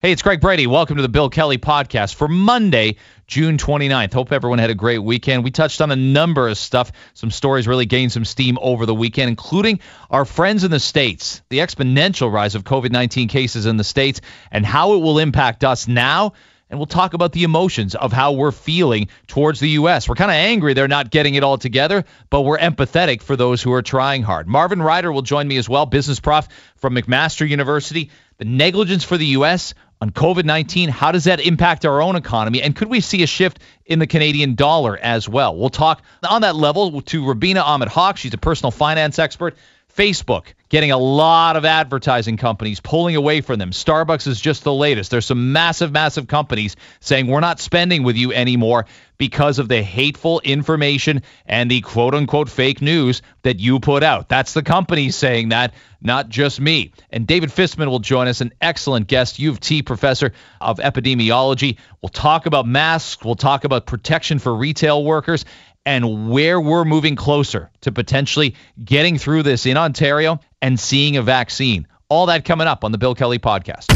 [0.00, 0.68] Hey, it's Greg Brady.
[0.68, 4.12] Welcome to the Bill Kelly podcast for Monday, June 29th.
[4.12, 5.42] Hope everyone had a great weekend.
[5.42, 6.92] We touched on a number of stuff.
[7.14, 11.42] Some stories really gained some steam over the weekend, including our friends in the States,
[11.48, 14.20] the exponential rise of COVID 19 cases in the States,
[14.52, 16.34] and how it will impact us now.
[16.70, 20.06] And we'll talk about the emotions of how we're feeling towards the U.S.
[20.06, 23.62] We're kind of angry they're not getting it all together, but we're empathetic for those
[23.62, 24.46] who are trying hard.
[24.46, 26.46] Marvin Ryder will join me as well, business prof
[26.76, 28.10] from McMaster University.
[28.36, 30.88] The negligence for the U.S on COVID 19.
[30.88, 32.62] How does that impact our own economy?
[32.62, 35.56] And could we see a shift in the Canadian dollar as well?
[35.56, 38.16] We'll talk on that level to Rubina Ahmed Haq.
[38.16, 39.56] She's a personal finance expert.
[39.98, 43.72] Facebook getting a lot of advertising companies pulling away from them.
[43.72, 45.10] Starbucks is just the latest.
[45.10, 49.82] There's some massive, massive companies saying we're not spending with you anymore because of the
[49.82, 54.28] hateful information and the quote unquote fake news that you put out.
[54.28, 56.92] That's the company saying that, not just me.
[57.10, 61.78] And David Fisman will join us, an excellent guest, U of T professor of epidemiology.
[62.00, 65.44] We'll talk about masks, we'll talk about protection for retail workers,
[65.88, 71.22] and where we're moving closer to potentially getting through this in Ontario and seeing a
[71.22, 71.88] vaccine.
[72.10, 73.86] All that coming up on the Bill Kelly podcast.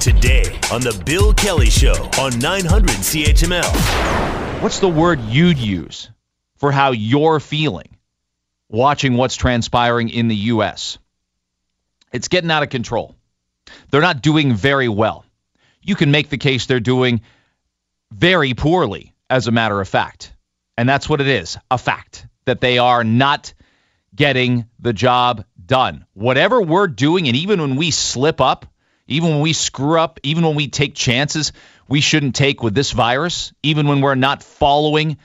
[0.00, 4.60] Today on the Bill Kelly Show on 900 CHML.
[4.60, 6.10] What's the word you'd use
[6.56, 7.96] for how you're feeling
[8.68, 10.98] watching what's transpiring in the U.S.?
[12.12, 13.14] It's getting out of control.
[13.92, 15.24] They're not doing very well.
[15.82, 17.20] You can make the case they're doing
[18.10, 20.32] very poorly, as a matter of fact.
[20.76, 23.54] And that's what it is a fact that they are not
[24.14, 26.06] getting the job done.
[26.14, 28.66] Whatever we're doing, and even when we slip up,
[29.08, 31.52] even when we screw up, even when we take chances
[31.88, 35.18] we shouldn't take with this virus, even when we're not following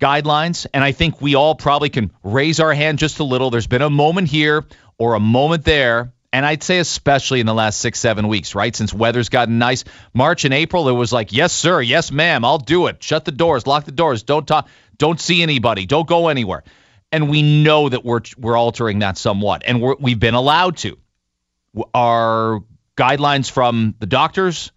[0.00, 0.66] guidelines.
[0.72, 3.50] And I think we all probably can raise our hand just a little.
[3.50, 4.64] There's been a moment here
[4.98, 6.12] or a moment there.
[6.32, 8.74] And I'd say, especially in the last six, seven weeks, right?
[8.76, 9.84] Since weather's gotten nice.
[10.12, 13.02] March and April, it was like, yes, sir, yes, ma'am, I'll do it.
[13.02, 14.68] Shut the doors, lock the doors, don't talk.
[14.98, 15.86] Don't see anybody.
[15.86, 16.64] Don't go anywhere.
[17.10, 20.98] And we know that we're we're altering that somewhat, and we're, we've been allowed to.
[21.94, 22.60] Our
[22.96, 24.72] guidelines from the doctors.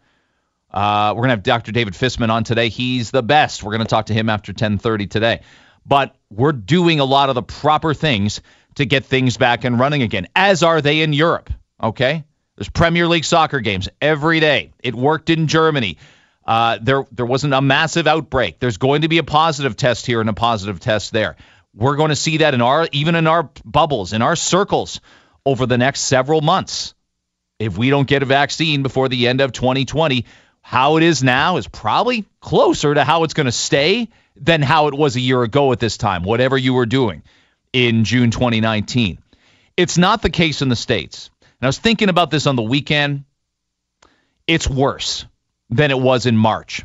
[0.72, 1.74] Uh, we're gonna have Dr.
[1.74, 2.70] David Fisman on today.
[2.70, 3.64] He's the best.
[3.64, 5.42] We're gonna talk to him after 10:30 today.
[5.86, 8.42] But we're doing a lot of the proper things
[8.76, 11.50] to get things back and running again, as are they in Europe.
[11.82, 12.24] Okay,
[12.56, 14.72] there's Premier League soccer games every day.
[14.84, 15.98] It worked in Germany.
[16.46, 18.60] Uh, there there wasn't a massive outbreak.
[18.60, 21.36] There's going to be a positive test here and a positive test there.
[21.74, 25.00] We're going to see that in our even in our bubbles, in our circles
[25.46, 26.94] over the next several months.
[27.60, 30.26] If we don't get a vaccine before the end of 2020,
[30.62, 34.88] how it is now is probably closer to how it's going to stay than how
[34.88, 37.22] it was a year ago at this time, whatever you were doing
[37.74, 39.20] in June 2019.
[39.78, 41.30] It's not the case in the States.
[41.42, 43.24] And I was thinking about this on the weekend.
[44.48, 45.26] It's worse
[45.70, 46.84] than it was in March.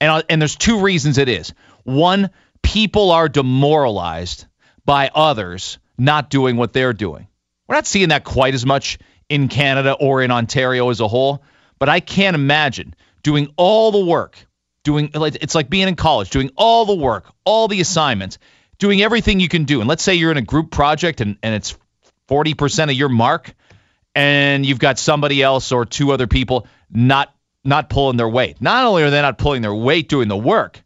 [0.00, 1.54] And, and there's two reasons it is.
[1.84, 2.30] One,
[2.62, 4.46] people are demoralized
[4.84, 7.28] by others not doing what they're doing.
[7.68, 8.98] We're not seeing that quite as much
[9.28, 11.42] in Canada or in Ontario as a whole,
[11.78, 14.38] but I can't imagine doing all the work,
[14.84, 18.38] doing it's like being in college, doing all the work, all the assignments,
[18.78, 19.80] doing everything you can do.
[19.80, 21.76] And let's say you're in a group project and, and it's
[22.28, 23.54] 40% of your mark,
[24.14, 27.32] and you've got somebody else or two other people not
[27.64, 28.60] not pulling their weight.
[28.60, 30.82] Not only are they not pulling their weight doing the work,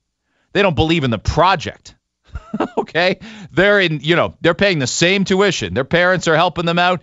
[0.53, 1.95] they don't believe in the project.
[2.79, 3.19] okay?
[3.53, 5.75] They're in, you know, they're paying the same tuition.
[5.75, 7.03] Their parents are helping them out.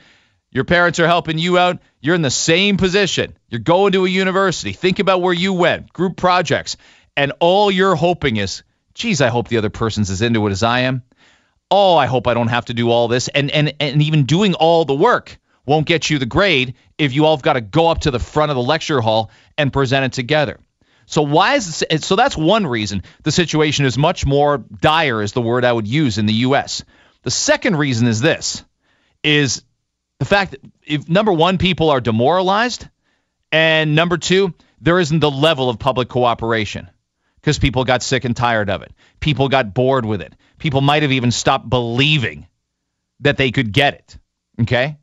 [0.51, 1.79] Your parents are helping you out.
[2.01, 3.37] You're in the same position.
[3.49, 4.73] You're going to a university.
[4.73, 6.77] Think about where you went, group projects.
[7.15, 8.63] And all you're hoping is,
[8.97, 11.03] geez, I hope the other person's as into it as I am.
[11.69, 13.27] Oh, I hope I don't have to do all this.
[13.27, 17.25] And and and even doing all the work won't get you the grade if you
[17.25, 20.05] all have got to go up to the front of the lecture hall and present
[20.05, 20.59] it together.
[21.05, 25.31] So why is this, so that's one reason the situation is much more dire is
[25.31, 26.83] the word I would use in the US.
[27.23, 28.63] The second reason is this
[29.23, 29.61] is
[30.19, 32.87] the fact that if number 1 people are demoralized
[33.51, 36.89] and number 2 there isn't the level of public cooperation
[37.47, 38.91] because people got sick and tired of it.
[39.21, 40.33] People got bored with it.
[40.57, 42.45] People might have even stopped believing
[43.21, 44.17] that they could get it.
[44.63, 44.97] Okay?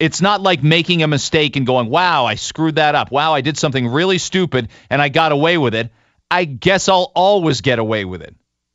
[0.00, 3.12] It's not like making a mistake and going, wow, I screwed that up.
[3.12, 5.92] Wow, I did something really stupid and I got away with it.
[6.28, 8.34] I guess I'll always get away with it.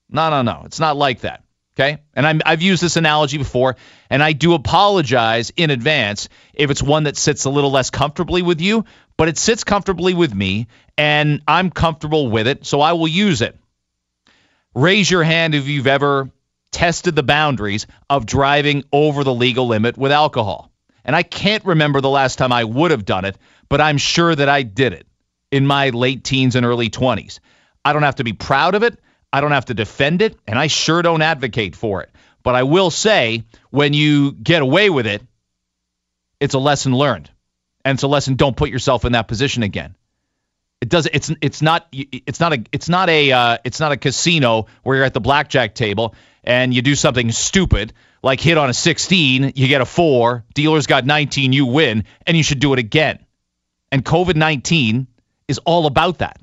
[0.10, 0.62] No, no, no.
[0.64, 1.44] It's not like that.
[1.76, 1.98] Okay.
[2.14, 3.76] And i have used this analogy before,
[4.10, 8.44] and I do apologize in advance if it's one that sits a little less comfortably
[8.44, 8.86] with you,
[9.18, 10.68] but it sits comfortably with me,
[10.98, 13.58] and I'm comfortable with it, so I will use it.
[14.76, 16.30] Raise your hand if you've ever
[16.72, 20.72] tested the boundaries of driving over the legal limit with alcohol
[21.06, 23.38] And I can't remember the last time I would have done it,
[23.70, 25.06] but I'm sure that I did it
[25.52, 27.40] in my late teens and early 20s.
[27.86, 28.98] I don't have to be proud of it.
[29.32, 32.10] I don't have to defend it, and I sure don't advocate for it.
[32.44, 35.22] But I will say, when you get away with it,
[36.40, 37.30] it's a lesson learned,
[37.86, 38.36] and so, lesson.
[38.36, 39.96] Don't put yourself in that position again.
[40.82, 41.08] It does.
[41.12, 44.98] It's it's not it's not a it's not a uh, it's not a casino where
[44.98, 47.94] you're at the blackjack table and you do something stupid
[48.24, 50.46] like hit on a 16, you get a four.
[50.54, 53.20] Dealer's got 19, you win, and you should do it again.
[53.92, 55.08] And COVID 19
[55.48, 56.40] is all about that.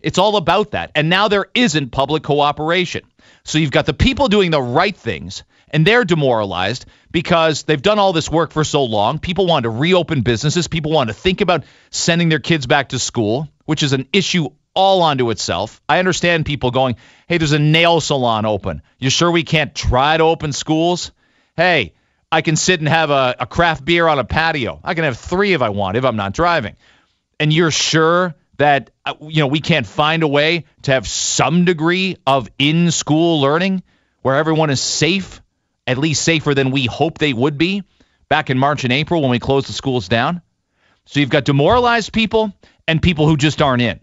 [0.00, 0.92] It's all about that.
[0.94, 3.02] And now there isn't public cooperation.
[3.44, 7.98] So you've got the people doing the right things, and they're demoralized because they've done
[7.98, 9.18] all this work for so long.
[9.18, 10.68] People want to reopen businesses.
[10.68, 14.48] People want to think about sending their kids back to school, which is an issue
[14.74, 15.80] all onto itself.
[15.88, 16.96] I understand people going,
[17.26, 18.82] hey, there's a nail salon open.
[18.98, 21.12] You sure we can't try to open schools?
[21.56, 21.94] Hey,
[22.30, 24.80] I can sit and have a, a craft beer on a patio.
[24.84, 26.76] I can have three if I want, if I'm not driving.
[27.40, 31.64] And you're sure that uh, you know we can't find a way to have some
[31.64, 33.82] degree of in-school learning
[34.22, 35.40] where everyone is safe,
[35.86, 37.82] at least safer than we hope they would be
[38.28, 40.42] back in March and April when we closed the schools down.
[41.06, 42.52] So you've got demoralized people
[42.88, 44.00] and people who just aren't in.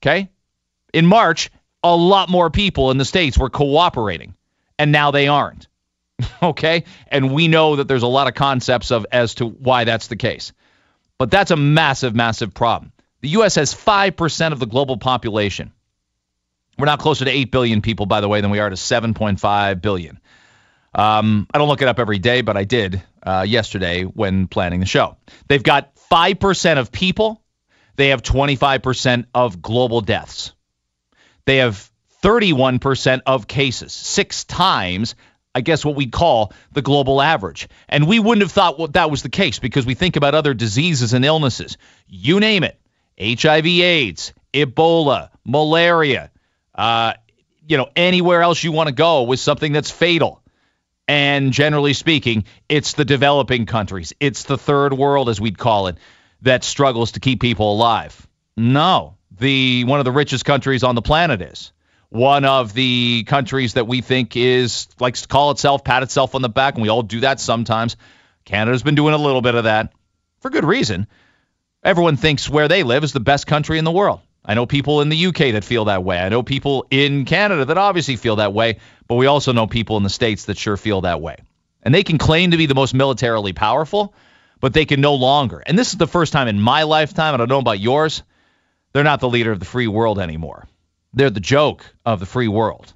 [0.00, 0.28] Okay?
[0.92, 1.50] In March,
[1.82, 4.34] a lot more people in the states were cooperating,
[4.78, 5.68] and now they aren't.
[6.42, 6.84] okay?
[7.08, 10.16] And we know that there's a lot of concepts of as to why that's the
[10.16, 10.52] case.
[11.18, 12.92] But that's a massive, massive problem.
[13.20, 13.56] The U.S.
[13.56, 15.72] has 5% of the global population.
[16.78, 19.82] We're now closer to 8 billion people, by the way, than we are to 7.5
[19.82, 20.20] billion.
[20.94, 24.80] Um, I don't look it up every day, but I did uh, yesterday when planning
[24.80, 25.16] the show.
[25.48, 27.42] They've got 5% of people,
[27.96, 30.52] they have 25% of global deaths.
[31.44, 31.90] They have
[32.22, 35.14] 31% of cases, six times
[35.54, 37.68] I guess what we'd call the global average.
[37.88, 41.14] And we wouldn't have thought that was the case because we think about other diseases
[41.14, 41.78] and illnesses.
[42.06, 42.78] You name it
[43.20, 46.30] HIV, AIDS, Ebola, malaria,
[46.74, 47.14] uh,
[47.66, 50.42] you know, anywhere else you want to go with something that's fatal.
[51.08, 55.96] And generally speaking, it's the developing countries, it's the third world, as we'd call it,
[56.42, 58.28] that struggles to keep people alive.
[58.56, 61.72] No, the one of the richest countries on the planet is
[62.10, 66.42] one of the countries that we think is likes to call itself, pat itself on
[66.42, 67.96] the back, and we all do that sometimes.
[68.44, 69.92] Canada's been doing a little bit of that
[70.40, 71.06] for good reason.
[71.82, 74.20] Everyone thinks where they live is the best country in the world.
[74.44, 76.18] I know people in the UK that feel that way.
[76.18, 79.96] I know people in Canada that obviously feel that way, but we also know people
[79.96, 81.36] in the States that sure feel that way.
[81.82, 84.14] And they can claim to be the most militarily powerful,
[84.60, 85.62] but they can no longer.
[85.64, 88.22] And this is the first time in my lifetime, I don't know about yours,
[88.92, 90.66] they're not the leader of the free world anymore.
[91.12, 92.92] They're the joke of the free world.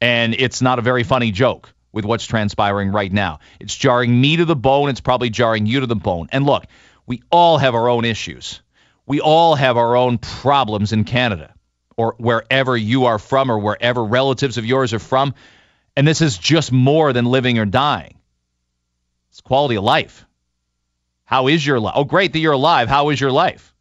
[0.00, 3.38] And it's not a very funny joke with what's transpiring right now.
[3.60, 4.90] It's jarring me to the bone.
[4.90, 6.28] It's probably jarring you to the bone.
[6.32, 6.64] And look,
[7.06, 8.60] we all have our own issues.
[9.06, 11.54] We all have our own problems in Canada
[11.96, 15.34] or wherever you are from or wherever relatives of yours are from.
[15.96, 18.16] And this is just more than living or dying.
[19.30, 20.24] It's quality of life.
[21.24, 21.94] How is your life?
[21.96, 22.88] Oh, great that you're alive.
[22.88, 23.74] How is your life?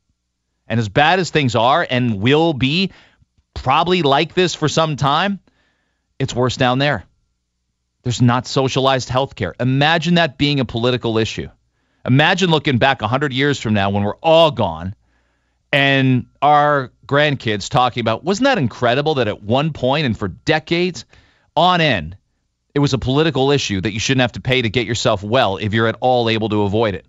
[0.67, 2.91] And as bad as things are and will be,
[3.53, 5.39] probably like this for some time,
[6.19, 7.05] it's worse down there.
[8.03, 9.55] There's not socialized health care.
[9.59, 11.49] Imagine that being a political issue.
[12.05, 14.95] Imagine looking back 100 years from now when we're all gone
[15.73, 21.03] and our grandkids talking about, wasn't that incredible that at one point and for decades
[21.55, 22.15] on end,
[22.75, 25.57] it was a political issue that you shouldn't have to pay to get yourself well
[25.57, 27.07] if you're at all able to avoid it?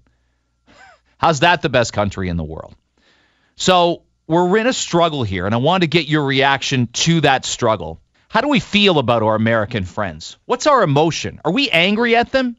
[1.18, 2.74] How's that the best country in the world?
[3.56, 7.44] So we're in a struggle here, and I wanted to get your reaction to that
[7.44, 8.00] struggle.
[8.30, 10.38] How do we feel about our American friends?
[10.46, 11.38] What's our emotion?
[11.44, 12.56] Are we angry at them?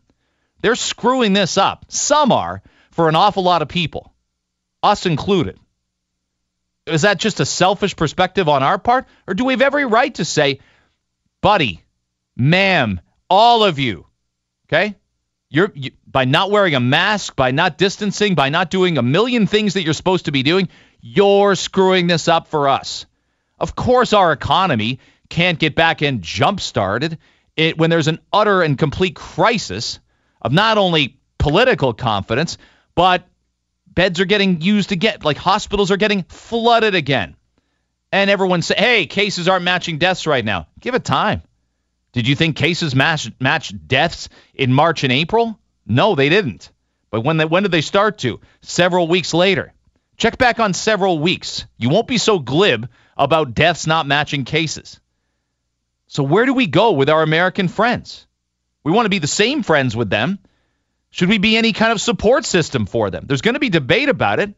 [0.61, 1.85] They're screwing this up.
[1.87, 4.13] Some are for an awful lot of people,
[4.83, 5.59] us included.
[6.85, 9.05] Is that just a selfish perspective on our part?
[9.27, 10.59] Or do we have every right to say,
[11.41, 11.83] buddy,
[12.35, 14.05] ma'am, all of you,
[14.67, 14.95] okay?
[15.49, 19.47] You're you, by not wearing a mask, by not distancing, by not doing a million
[19.47, 20.69] things that you're supposed to be doing,
[21.01, 23.05] you're screwing this up for us.
[23.59, 24.99] Of course, our economy
[25.29, 27.17] can't get back and jump started
[27.55, 29.99] it, when there's an utter and complete crisis
[30.41, 32.57] of not only political confidence,
[32.95, 33.27] but
[33.95, 37.35] beds are getting used again, like hospitals are getting flooded again.
[38.11, 40.67] And everyone say, hey, cases aren't matching deaths right now.
[40.79, 41.41] Give it time.
[42.13, 45.59] Did you think cases match, match deaths in March and April?
[45.85, 46.71] No, they didn't.
[47.09, 48.39] But when, they, when did they start to?
[48.61, 49.73] Several weeks later.
[50.17, 51.65] Check back on several weeks.
[51.77, 54.99] You won't be so glib about deaths not matching cases.
[56.07, 58.27] So, where do we go with our American friends?
[58.83, 60.39] We want to be the same friends with them.
[61.15, 63.23] Should we be any kind of support system for them?
[63.25, 64.53] There's going to be debate about it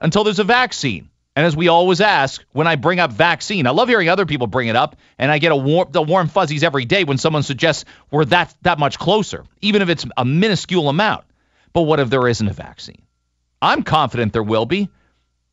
[0.00, 1.08] until there's a vaccine.
[1.34, 4.46] And as we always ask, when I bring up vaccine, I love hearing other people
[4.46, 7.42] bring it up, and I get a warm, the warm fuzzies every day when someone
[7.42, 11.24] suggests we're that that much closer, even if it's a minuscule amount.
[11.72, 13.02] But what if there isn't a vaccine?
[13.60, 14.90] I'm confident there will be.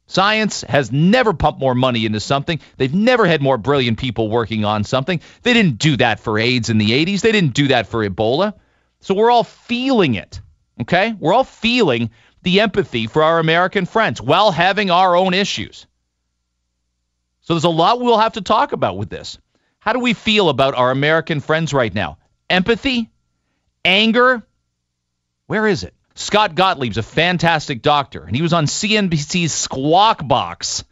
[0.05, 2.59] Science has never pumped more money into something.
[2.77, 5.21] They've never had more brilliant people working on something.
[5.41, 7.21] They didn't do that for AIDS in the 80s.
[7.21, 8.53] They didn't do that for Ebola.
[9.05, 10.41] So we're all feeling it.
[10.81, 11.13] Okay?
[11.19, 12.09] We're all feeling
[12.41, 15.85] the empathy for our American friends while having our own issues.
[17.41, 19.37] So there's a lot we'll have to talk about with this.
[19.77, 22.17] How do we feel about our American friends right now?
[22.49, 23.11] Empathy?
[23.83, 24.41] Anger?
[25.45, 25.93] Where is it?
[26.15, 30.83] Scott Gottlieb's a fantastic doctor, and he was on CNBC's Squawk Box.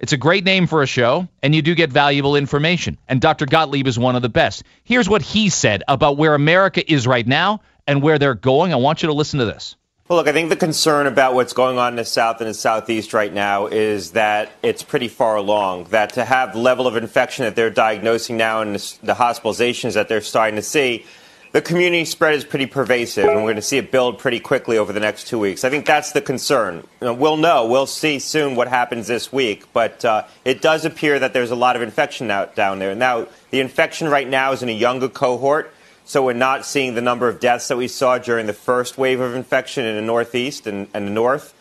[0.00, 2.96] It's a great name for a show, and you do get valuable information.
[3.06, 3.44] And Dr.
[3.44, 4.64] Gottlieb is one of the best.
[4.82, 8.72] Here's what he said about where America is right now and where they're going.
[8.72, 9.76] I want you to listen to this.
[10.08, 12.54] Well, look, I think the concern about what's going on in the South and the
[12.54, 15.84] Southeast right now is that it's pretty far along.
[15.90, 20.08] That to have the level of infection that they're diagnosing now and the hospitalizations that
[20.08, 21.04] they're starting to see,
[21.52, 24.78] the community spread is pretty pervasive, and we're going to see it build pretty quickly
[24.78, 25.64] over the next two weeks.
[25.64, 26.86] I think that's the concern.
[27.00, 31.32] We'll know, we'll see soon what happens this week, but uh, it does appear that
[31.32, 32.94] there's a lot of infection out down there.
[32.94, 37.02] Now, the infection right now is in a younger cohort, so we're not seeing the
[37.02, 40.68] number of deaths that we saw during the first wave of infection in the Northeast
[40.68, 41.54] and, and the North.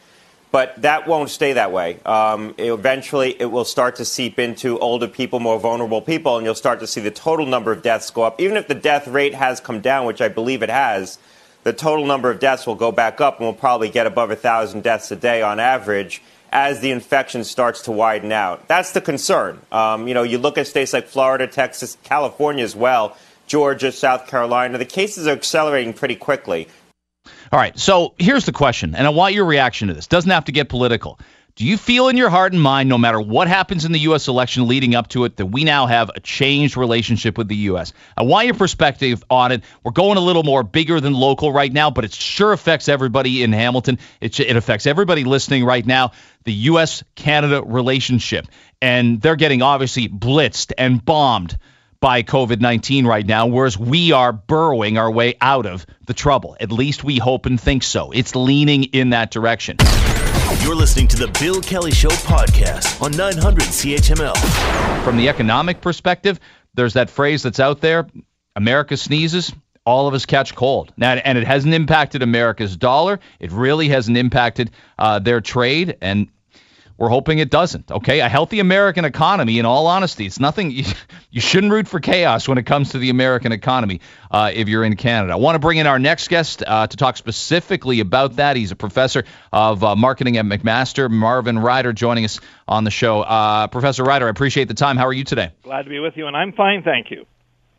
[0.51, 2.00] But that won't stay that way.
[2.06, 6.56] Um, eventually, it will start to seep into older people, more vulnerable people, and you'll
[6.56, 8.41] start to see the total number of deaths go up.
[8.41, 11.20] Even if the death rate has come down, which I believe it has,
[11.63, 14.82] the total number of deaths will go back up, and we'll probably get above 1,000
[14.82, 18.68] deaths a day on average as the infection starts to widen out.
[18.68, 19.62] That's the concern.
[19.72, 23.15] Um, you know, you look at states like Florida, Texas, California as well,
[23.46, 24.79] Georgia, South Carolina.
[24.79, 26.68] The cases are accelerating pretty quickly.
[27.51, 27.77] All right.
[27.77, 30.07] So here's the question, and I want your reaction to this.
[30.07, 31.19] Doesn't have to get political.
[31.59, 34.29] Do you feel in your heart and mind, no matter what happens in the U.S.
[34.29, 37.91] election leading up to it, that we now have a changed relationship with the U.S.?
[38.15, 39.65] I want your perspective on it.
[39.83, 43.43] We're going a little more bigger than local right now, but it sure affects everybody
[43.43, 44.00] in Hamilton.
[44.21, 46.13] It, it affects everybody listening right now.
[46.45, 47.03] The U.S.
[47.15, 48.48] Canada relationship.
[48.81, 51.57] And they're getting obviously blitzed and bombed
[52.01, 56.56] by COVID 19 right now, whereas we are burrowing our way out of the trouble.
[56.60, 58.12] At least we hope and think so.
[58.12, 59.77] It's leaning in that direction.
[60.62, 65.03] You're listening to the Bill Kelly Show podcast on 900 CHML.
[65.03, 66.39] From the economic perspective,
[66.74, 68.08] there's that phrase that's out there
[68.56, 69.53] America sneezes,
[69.86, 70.94] all of us catch cold.
[70.98, 73.20] Now, and it hasn't impacted America's dollar.
[73.39, 75.98] It really hasn't impacted uh, their trade.
[76.01, 76.29] And
[77.00, 77.89] we're hoping it doesn't.
[77.89, 79.58] Okay, a healthy American economy.
[79.58, 80.70] In all honesty, it's nothing.
[80.70, 80.84] You,
[81.32, 84.84] you shouldn't root for chaos when it comes to the American economy uh, if you're
[84.84, 85.32] in Canada.
[85.32, 88.58] I want to bring in our next guest uh, to talk specifically about that.
[88.58, 91.10] He's a professor of uh, marketing at McMaster.
[91.10, 93.22] Marvin Ryder joining us on the show.
[93.22, 94.98] Uh, professor Ryder, I appreciate the time.
[94.98, 95.51] How are you today?
[95.63, 97.25] Glad to be with you, and I'm fine, thank you.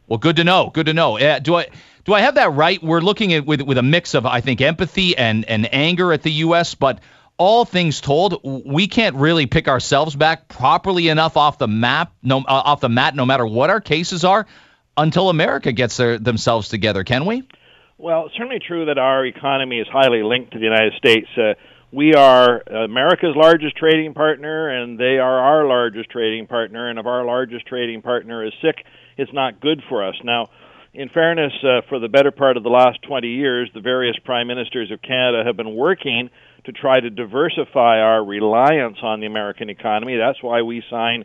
[0.06, 0.70] Well, good to know.
[0.72, 1.18] Good to know.
[1.40, 1.66] do I
[2.04, 2.82] do I have that right?
[2.82, 6.22] We're looking at with with a mix of I think empathy and and anger at
[6.22, 7.00] the U.S., but
[7.40, 12.40] all things told, we can't really pick ourselves back properly enough off the map, no,
[12.40, 14.46] uh, off the mat, no matter what our cases are,
[14.94, 17.48] until America gets their, themselves together, can we?
[17.96, 21.28] Well, it's certainly true that our economy is highly linked to the United States.
[21.34, 21.54] Uh,
[21.90, 26.90] we are America's largest trading partner, and they are our largest trading partner.
[26.90, 28.84] And if our largest trading partner is sick,
[29.16, 30.14] it's not good for us.
[30.22, 30.50] Now,
[30.92, 34.46] in fairness, uh, for the better part of the last 20 years, the various prime
[34.46, 36.28] ministers of Canada have been working
[36.64, 40.16] to try to diversify our reliance on the American economy.
[40.16, 41.24] That's why we sign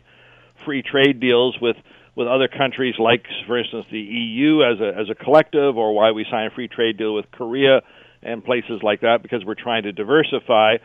[0.64, 1.76] free trade deals with
[2.16, 6.12] with other countries like for instance the EU as a as a collective or why
[6.12, 7.82] we sign a free trade deal with Korea
[8.22, 10.76] and places like that because we're trying to diversify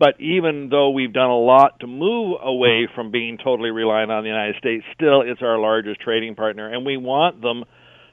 [0.00, 4.24] but even though we've done a lot to move away from being totally reliant on
[4.24, 7.64] the United States still it's our largest trading partner and we want them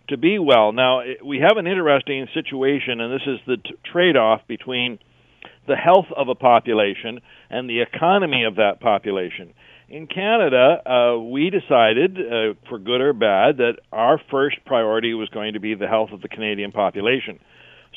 [0.10, 4.42] to be well now we have an interesting situation and this is the t- trade-off
[4.48, 5.00] between
[5.68, 7.20] the health of a population
[7.50, 9.54] and the economy of that population.
[9.90, 15.30] In Canada, uh, we decided, uh, for good or bad, that our first priority was
[15.30, 17.40] going to be the health of the Canadian population.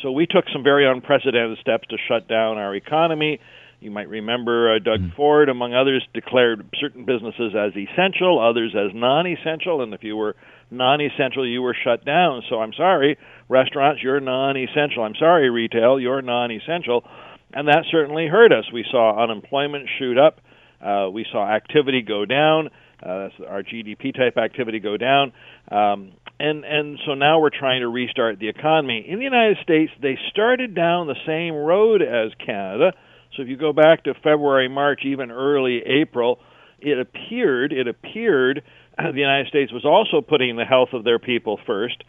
[0.03, 3.41] So we took some very unprecedented steps to shut down our economy.
[3.81, 5.17] You might remember uh, Doug mm.
[5.17, 10.17] Ford, among others, declared certain businesses as essential, others as non essential, and if you
[10.17, 10.37] were
[10.71, 12.43] non essential, you were shut down.
[12.49, 15.03] So I'm sorry, restaurants, you're non essential.
[15.03, 17.05] I'm sorry, retail, you're non essential
[17.52, 18.64] and that certainly hurt us.
[18.73, 20.40] We saw unemployment shoot up,
[20.85, 22.71] uh, we saw activity go down,
[23.02, 25.33] uh, our GDP type activity go down.
[25.71, 29.04] Um, and and so now we're trying to restart the economy.
[29.07, 32.92] In the United States, they started down the same road as Canada.
[33.37, 36.40] So if you go back to February, March, even early April,
[36.80, 38.62] it appeared it appeared
[38.99, 42.02] the United States was also putting the health of their people first.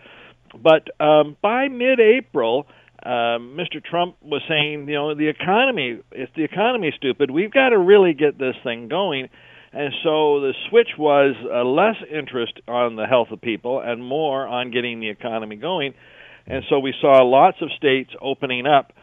[0.54, 2.68] But um, by mid-April,
[3.04, 3.84] uh, Mr.
[3.84, 8.14] Trump was saying, you know, the economy, if the economy stupid, we've got to really
[8.14, 9.30] get this thing going.
[9.74, 14.46] And so the switch was uh, less interest on the health of people and more
[14.46, 15.94] on getting the economy going.
[16.46, 18.94] And so we saw lots of states opening up.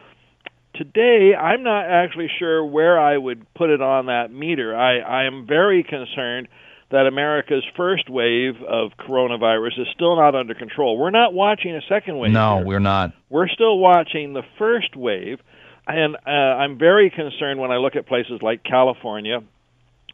[0.75, 4.75] Today, I'm not actually sure where I would put it on that meter.
[4.75, 6.47] I, I am very concerned
[6.91, 10.97] that America's first wave of coronavirus is still not under control.
[10.97, 12.31] We're not watching a second wave.
[12.31, 12.65] No, here.
[12.65, 13.13] we're not.
[13.29, 15.39] We're still watching the first wave,
[15.87, 19.39] and uh, I'm very concerned when I look at places like California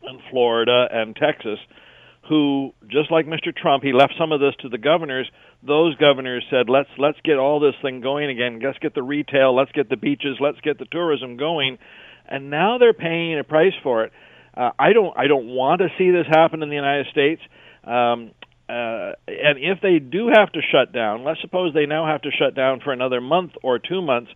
[0.03, 1.60] and Florida and Texas,
[2.27, 3.55] who just like Mr.
[3.55, 5.29] Trump, he left some of this to the governors.
[5.65, 8.60] Those governors said, "Let's let's get all this thing going again.
[8.62, 11.77] Let's get the retail, let's get the beaches, let's get the tourism going."
[12.27, 14.12] And now they're paying a price for it.
[14.56, 17.42] Uh, I don't I don't want to see this happen in the United States.
[17.84, 18.32] Um,
[18.68, 22.32] uh, and if they do have to shut down, let's suppose they now have to
[22.32, 24.32] shut down for another month or two months.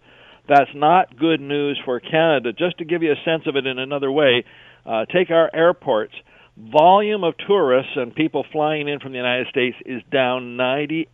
[0.48, 2.54] That's not good news for Canada.
[2.54, 4.46] Just to give you a sense of it in another way,
[4.86, 6.14] uh, take our airports.
[6.58, 11.06] Volume of tourists and people flying in from the United States is down 98%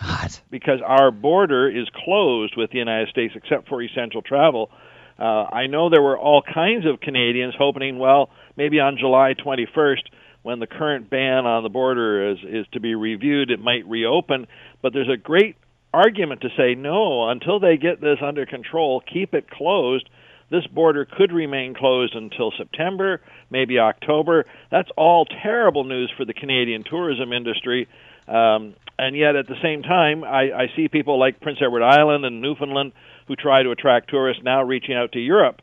[0.00, 0.30] God.
[0.48, 4.70] because our border is closed with the United States except for essential travel.
[5.18, 10.02] Uh, I know there were all kinds of Canadians hoping, well, maybe on July 21st,
[10.42, 14.46] when the current ban on the border is is to be reviewed, it might reopen.
[14.82, 15.56] But there's a great
[15.92, 20.08] argument to say no until they get this under control, keep it closed.
[20.50, 24.44] This border could remain closed until September, maybe October.
[24.70, 27.88] That's all terrible news for the Canadian tourism industry.
[28.28, 32.24] Um, and yet, at the same time, I, I see people like Prince Edward Island
[32.24, 32.92] and Newfoundland
[33.26, 35.62] who try to attract tourists now reaching out to Europe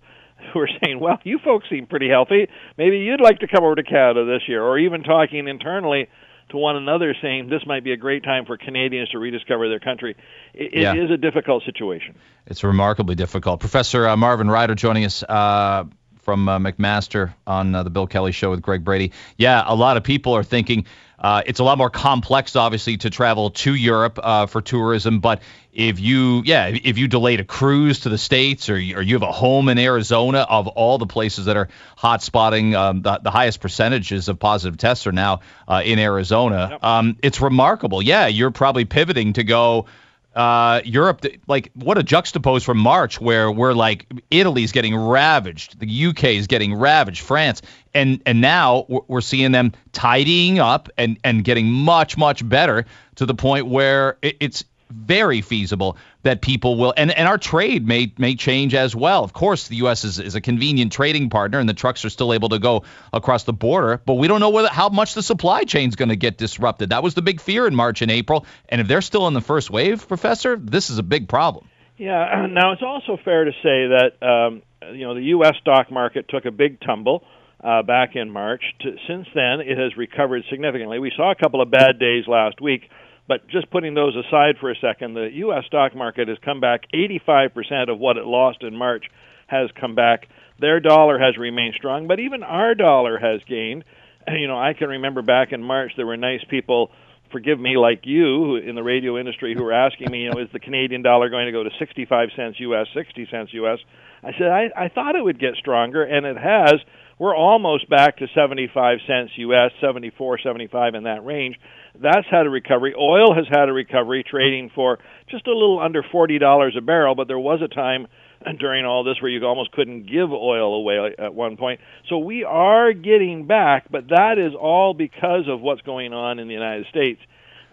[0.54, 2.48] who are saying, well, you folks seem pretty healthy.
[2.78, 6.08] Maybe you'd like to come over to Canada this year, or even talking internally
[6.50, 9.80] to one another saying this might be a great time for Canadians to rediscover their
[9.80, 10.16] country.
[10.54, 10.96] It, it Yeah.
[10.96, 12.16] is a difficult situation.
[12.48, 13.60] It's remarkably difficult.
[13.60, 15.84] Professor uh, Marvin Ryder joining us uh,
[16.22, 19.12] from uh, McMaster on uh, the Bill Kelly Show with Greg Brady.
[19.38, 20.86] Yeah, a lot of people are thinking
[21.22, 25.20] uh, it's a lot more complex, obviously, to travel to Europe uh, for tourism.
[25.20, 29.02] But if you, yeah, if you delayed a cruise to the states, or you, or
[29.04, 33.04] you have a home in Arizona, of all the places that are hot spotting, um,
[33.04, 36.80] the, the highest percentages of positive tests are now uh, in Arizona.
[36.82, 38.02] Um, it's remarkable.
[38.02, 39.86] Yeah, you're probably pivoting to go
[40.36, 46.06] uh, Europe, like what a juxtapose from March, where we're like Italy's getting ravaged, the
[46.08, 47.62] UK is getting ravaged, France,
[47.94, 53.26] and and now we're- seeing them tidying up and and getting much much better to
[53.26, 58.14] the point where it, it's very feasible that people will and, and our trade may
[58.18, 59.24] may change as well.
[59.24, 60.04] Of course, the U.S.
[60.04, 63.44] is, is a convenient trading partner, and the trucks are still able to go across
[63.44, 64.02] the border.
[64.06, 66.90] But we don't know whether how much the supply chain is going to get disrupted.
[66.90, 68.46] That was the big fear in March and April.
[68.70, 71.68] And if they're still in the first wave, Professor, this is a big problem.
[71.98, 72.48] Yeah.
[72.52, 74.62] Now it's also fair to say that um,
[74.94, 75.56] you know the U.S.
[75.62, 77.24] stock market took a big tumble
[77.64, 78.64] uh, back in March.
[78.82, 81.00] To, since then, it has recovered significantly.
[81.00, 82.90] We saw a couple of bad days last week,
[83.28, 85.66] but just putting those aside for a second, the U.S.
[85.68, 89.06] stock market has come back 85% of what it lost in March
[89.48, 90.28] has come back.
[90.60, 93.84] Their dollar has remained strong, but even our dollar has gained.
[94.26, 96.92] And, you know, I can remember back in March there were nice people
[97.32, 100.50] forgive me, like you in the radio industry, who were asking me, you know, is
[100.54, 103.80] the Canadian dollar going to go to 65 cents U.S., 60 cents U.S.?
[104.24, 106.76] I said I, I thought it would get stronger, and it has.
[107.18, 111.56] We're almost back to 75 cents U.S., 74, 75 in that range.
[111.94, 112.96] That's had a recovery.
[113.00, 114.98] Oil has had a recovery, trading for
[115.30, 118.08] just a little under $40 a barrel, but there was a time
[118.60, 121.80] during all this where you almost couldn't give oil away at one point.
[122.10, 126.48] So we are getting back, but that is all because of what's going on in
[126.48, 127.22] the United States.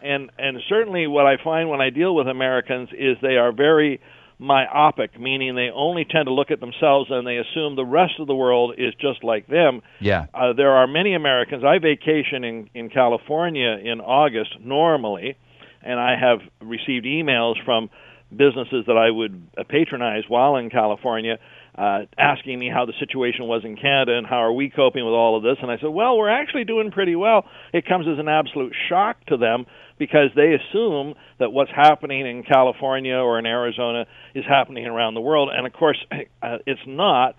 [0.02, 4.00] And and certainly what I find when I deal with Americans is they are very
[4.38, 8.28] myopic, meaning they only tend to look at themselves and they assume the rest of
[8.28, 9.82] the world is just like them.
[10.00, 10.26] Yeah.
[10.32, 11.64] Uh, there are many Americans.
[11.64, 15.36] I vacation in in California in August normally,
[15.82, 17.90] and I have received emails from
[18.34, 21.38] businesses that I would uh, patronize while in California,
[21.76, 25.14] uh, asking me how the situation was in Canada and how are we coping with
[25.14, 25.56] all of this.
[25.62, 27.44] And I said, well, we're actually doing pretty well.
[27.72, 29.66] It comes as an absolute shock to them
[29.98, 35.20] because they assume that what's happening in California or in Arizona is happening around the
[35.20, 35.98] world, and of course,
[36.42, 37.36] uh, it's not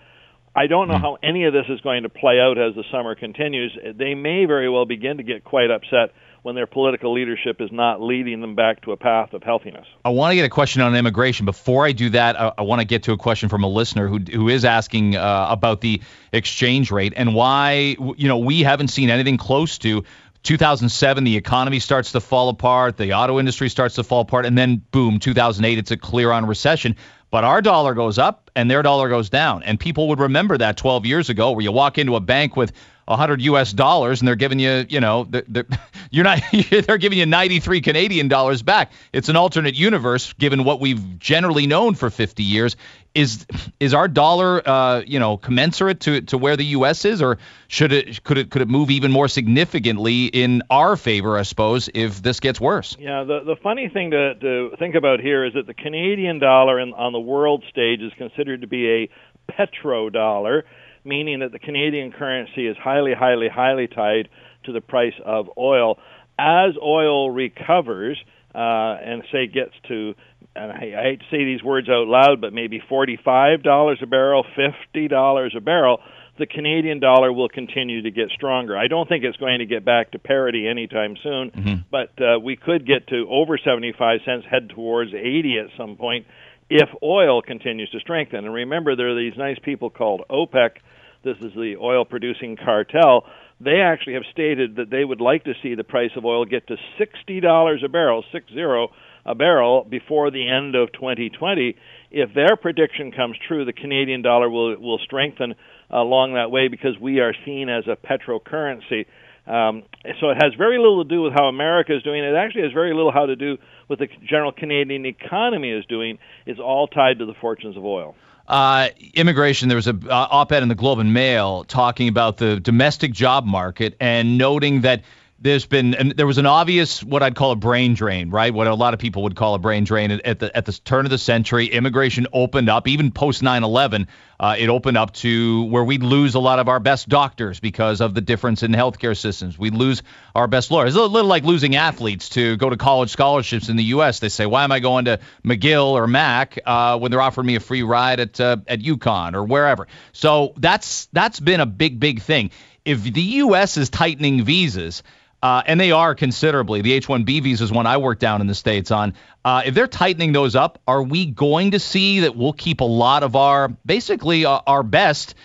[0.56, 3.16] I don't know how any of this is going to play out as the summer
[3.16, 3.78] continues.
[3.98, 8.02] They may very well begin to get quite upset when their political leadership is not
[8.02, 9.86] leading them back to a path of healthiness.
[10.06, 11.46] I want to get a question on immigration.
[11.46, 14.08] Before I do that, I, I want to get to a question from a listener
[14.08, 18.90] who who is asking uh, about the exchange rate and why you know we haven't
[18.90, 20.04] seen anything close to
[20.44, 24.58] 2007 the economy starts to fall apart the auto industry starts to fall apart and
[24.58, 26.96] then boom 2008 it's a clear on recession
[27.32, 30.78] but our dollar goes up and their dollar goes down and people would remember that
[30.78, 32.74] 12 years ago where you walk into a bank with
[33.10, 35.66] 100 US dollars and they're giving you, you know, they're, they're,
[36.12, 38.92] you're not they're giving you 93 Canadian dollars back.
[39.12, 42.78] It's an alternate universe given what we've generally known for 50 years.
[43.16, 43.46] Is
[43.80, 47.92] is our dollar uh, you know, commensurate to to where the US is or should
[47.92, 52.22] it could it could it move even more significantly in our favor, I suppose, if
[52.22, 52.96] this gets worse?
[53.00, 56.80] Yeah, the the funny thing to to think about here is that the Canadian dollar
[56.80, 59.10] in, on the world stage is considered to be a
[59.52, 60.64] petrodollar
[61.04, 64.30] meaning that the Canadian currency is highly, highly, highly tied
[64.66, 65.98] to the price of oil.
[66.38, 68.18] As oil recovers
[68.54, 70.16] uh, and say gets to,
[70.60, 74.08] and I, I hate to say these words out loud, but maybe forty-five dollars a
[74.08, 76.00] barrel, fifty dollars a barrel,
[76.38, 78.78] the Canadian dollar will continue to get stronger.
[78.78, 81.76] I don't think it's going to get back to parity anytime soon, mm-hmm.
[81.92, 86.26] but uh, we could get to over 75 cents, head towards 80 at some point
[86.70, 88.46] if oil continues to strengthen.
[88.46, 90.78] And remember, there are these nice people called OPEC.
[91.24, 93.26] This is the oil producing cartel.
[93.60, 96.68] They actually have stated that they would like to see the price of oil get
[96.68, 98.90] to $60 a barrel, six zero
[99.30, 101.76] a barrel, before the end of 2020.
[102.10, 105.54] If their prediction comes true, the Canadian dollar will will strengthen
[105.92, 109.06] along that way because we are seen as a petrocurrency.
[109.46, 109.84] Um,
[110.20, 112.24] so it has very little to do with how America is doing.
[112.24, 116.18] It actually has very little how to do with the general Canadian economy is doing.
[116.46, 118.16] It's all tied to the fortunes of oil.
[118.48, 119.70] Uh, immigration.
[119.70, 123.46] There was a uh, op-ed in the Globe and Mail talking about the domestic job
[123.46, 125.04] market and noting that
[125.42, 128.54] there's been and there was an obvious what I'd call a brain drain, right?
[128.54, 131.06] What a lot of people would call a brain drain at the at the turn
[131.06, 131.68] of the century.
[131.68, 134.08] Immigration opened up, even post 9/11,
[134.40, 138.02] uh, it opened up to where we'd lose a lot of our best doctors because
[138.02, 139.58] of the difference in healthcare systems.
[139.58, 140.04] We'd lose
[140.36, 140.96] our best lawyers.
[140.96, 144.20] It's a little like losing athletes to go to college scholarships in the U.S.
[144.20, 147.56] They say, why am I going to McGill or Mac uh, when they're offering me
[147.56, 149.88] a free ride at uh, at UConn or wherever?
[150.12, 152.52] So that's that's been a big big thing.
[152.86, 153.78] If the U.S.
[153.78, 155.04] is tightening visas
[155.42, 156.82] uh, and they are considerably.
[156.82, 159.14] The H-1B visas, one I work down in the states on.
[159.46, 162.86] Uh, if they're tightening those up, are we going to see that we'll keep a
[162.86, 165.36] lot of our, basically uh, our best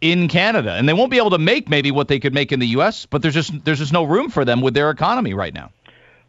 [0.00, 2.60] in Canada, and they won't be able to make maybe what they could make in
[2.60, 3.06] the U.S.
[3.06, 5.72] But there's just there's just no room for them with their economy right now.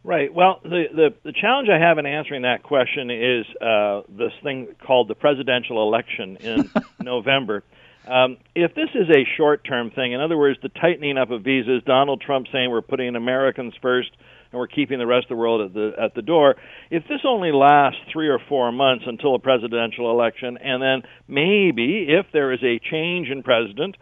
[0.04, 0.34] Right.
[0.34, 4.70] Well, the, the, the challenge I have in answering that question is uh, this thing
[4.86, 7.64] called the presidential election in November.
[8.12, 11.44] Um, if this is a short term thing, in other words, the tightening up of
[11.44, 14.10] visas, Donald Trump saying we're putting Americans first
[14.52, 16.56] and we're keeping the rest of the world at the at the door.
[16.90, 22.08] If this only lasts three or four months until a presidential election, and then maybe
[22.10, 23.96] if there is a change in president,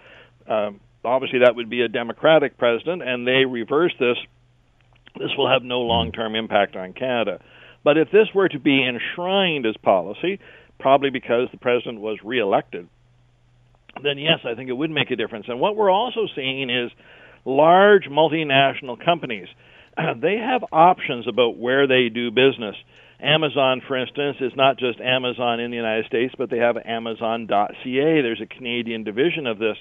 [0.47, 4.17] um, obviously that would be a Democratic president, and they reverse this,
[5.19, 7.41] this will have no long term impact on Canada.
[7.83, 10.39] But if this were to be enshrined as policy,
[10.79, 12.89] probably because the president was reelected
[14.04, 15.45] then yes, I think it would make a difference.
[15.47, 16.91] And what we're also seeing is
[17.45, 19.47] large multinational companies.
[20.21, 22.75] They have options about where they do business.
[23.21, 28.21] Amazon, for instance, is not just Amazon in the United States, but they have Amazon.ca.
[28.21, 29.75] There's a Canadian division of this.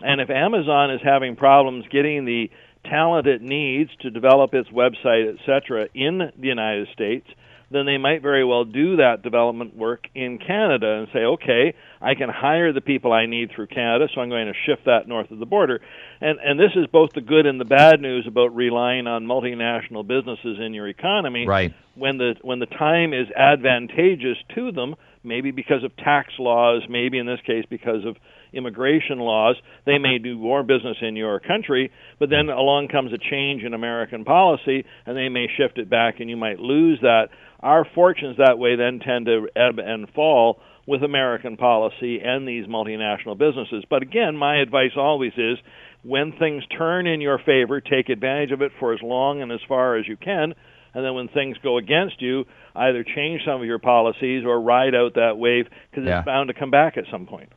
[0.00, 2.48] And if Amazon is having problems getting the
[2.84, 7.26] talent it needs to develop its website, etc., in the United States,
[7.70, 12.14] then they might very well do that development work in Canada and say, okay, I
[12.14, 15.30] can hire the people I need through Canada, so I'm going to shift that north
[15.30, 15.80] of the border.
[16.20, 20.06] And and this is both the good and the bad news about relying on multinational
[20.06, 21.46] businesses in your economy.
[21.46, 21.72] Right.
[21.94, 27.18] When the when the time is advantageous to them, maybe because of tax laws, maybe
[27.18, 28.16] in this case because of
[28.52, 29.56] immigration laws,
[29.86, 33.74] they may do more business in your country, but then along comes a change in
[33.74, 37.28] American policy and they may shift it back and you might lose that.
[37.62, 42.66] Our fortunes that way then tend to ebb and fall with American policy and these
[42.66, 43.84] multinational businesses.
[43.88, 45.58] But again, my advice always is
[46.02, 49.60] when things turn in your favor, take advantage of it for as long and as
[49.68, 50.54] far as you can.
[50.92, 52.44] And then when things go against you,
[52.74, 56.18] either change some of your policies or ride out that wave because yeah.
[56.18, 57.52] it's bound to come back at some point.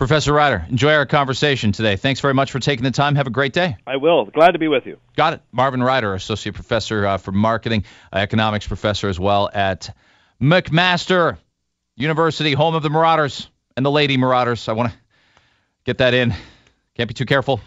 [0.00, 1.94] Professor Ryder, enjoy our conversation today.
[1.96, 3.16] Thanks very much for taking the time.
[3.16, 3.76] Have a great day.
[3.86, 4.24] I will.
[4.24, 4.96] Glad to be with you.
[5.14, 5.42] Got it.
[5.52, 9.94] Marvin Ryder, Associate Professor uh, for Marketing, uh, Economics Professor as well at
[10.40, 11.36] McMaster
[11.96, 14.70] University, home of the Marauders and the Lady Marauders.
[14.70, 14.98] I want to
[15.84, 16.34] Get that in.
[16.94, 17.60] Can't be too careful.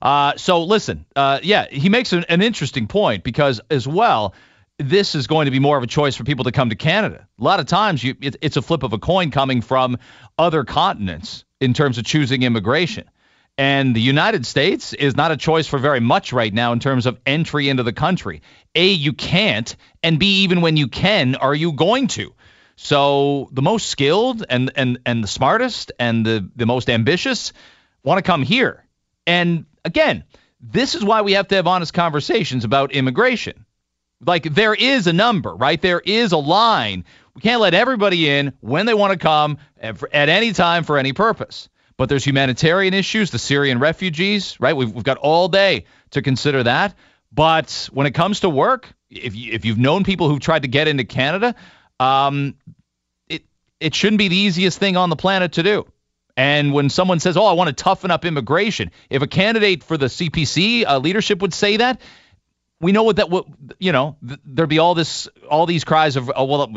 [0.00, 4.34] Uh, so listen, uh, yeah, he makes an, an interesting point because as well,
[4.78, 7.26] this is going to be more of a choice for people to come to Canada.
[7.36, 9.98] A lot of times, you, it, it's a flip of a coin coming from
[10.38, 13.08] other continents in terms of choosing immigration.
[13.58, 17.04] And the United States is not a choice for very much right now in terms
[17.06, 18.42] of entry into the country.
[18.74, 22.32] A, you can't, and B, even when you can, are you going to?
[22.76, 27.52] So the most skilled and and and the smartest and the the most ambitious
[28.02, 28.86] want to come here.
[29.26, 30.24] And again,
[30.62, 33.66] this is why we have to have honest conversations about immigration.
[34.24, 35.80] Like there is a number, right?
[35.80, 37.04] There is a line.
[37.40, 41.14] We can't let everybody in when they want to come at, any time for any
[41.14, 41.70] purpose.
[41.96, 44.76] But there's humanitarian issues, the Syrian refugees, right?
[44.76, 46.94] We've, we've got all day to consider that.
[47.32, 50.68] But when it comes to work, if you, if you've known people who've tried to
[50.68, 51.54] get into Canada,
[51.98, 52.56] um,
[53.26, 53.46] it
[53.80, 55.86] it shouldn't be the easiest thing on the planet to do.
[56.36, 59.96] And when someone says, "Oh, I want to toughen up immigration," if a candidate for
[59.96, 62.02] the CPC uh, leadership would say that,
[62.80, 63.46] we know what that what
[63.78, 66.72] you know th- there'd be all this all these cries of oh, well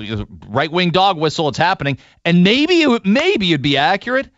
[0.47, 1.97] right wing dog whistle it's happening.
[2.25, 4.29] And maybe it, maybe it'd be accurate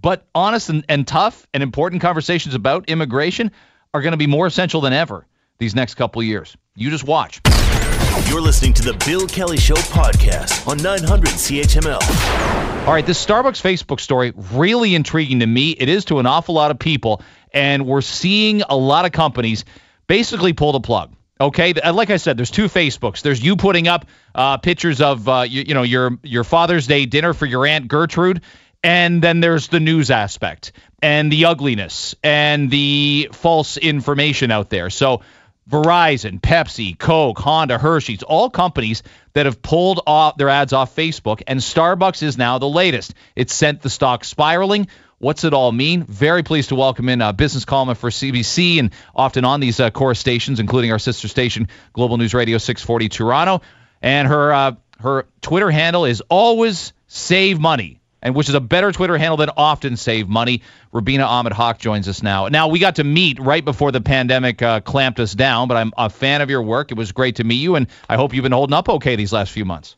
[0.00, 3.50] but honest and, and tough and important conversations about immigration
[3.92, 5.26] are going to be more essential than ever
[5.58, 6.56] these next couple of years.
[6.74, 7.40] You just watch.
[8.28, 12.86] You're listening to the Bill Kelly Show podcast on 900 CHML.
[12.86, 15.70] all right this starbucks facebook story really intriguing to me.
[15.70, 19.64] It is to an awful lot of people and we're seeing a lot of companies
[20.06, 21.14] basically pull the plug.
[21.40, 23.22] Okay, like I said, there's two Facebooks.
[23.22, 27.06] There's you putting up uh, pictures of uh, you, you know your your Father's Day
[27.06, 28.42] dinner for your aunt Gertrude,
[28.84, 34.90] and then there's the news aspect and the ugliness and the false information out there.
[34.90, 35.22] So
[35.68, 41.42] Verizon, Pepsi, Coke, Honda, Hershey's, all companies that have pulled off their ads off Facebook,
[41.46, 43.14] and Starbucks is now the latest.
[43.34, 44.88] It sent the stock spiraling.
[45.18, 46.02] What's it all mean?
[46.04, 49.90] Very pleased to welcome in a business columnist for CBC and often on these uh,
[49.90, 53.62] Corus stations, including our sister station, Global News Radio 640 Toronto.
[54.02, 58.90] And her uh, her Twitter handle is always save money, and which is a better
[58.92, 60.62] Twitter handle than often save money.
[60.92, 62.48] Rubina Ahmed Haq joins us now.
[62.48, 65.92] Now we got to meet right before the pandemic uh, clamped us down, but I'm
[65.96, 66.90] a fan of your work.
[66.90, 69.32] It was great to meet you, and I hope you've been holding up okay these
[69.32, 69.96] last few months.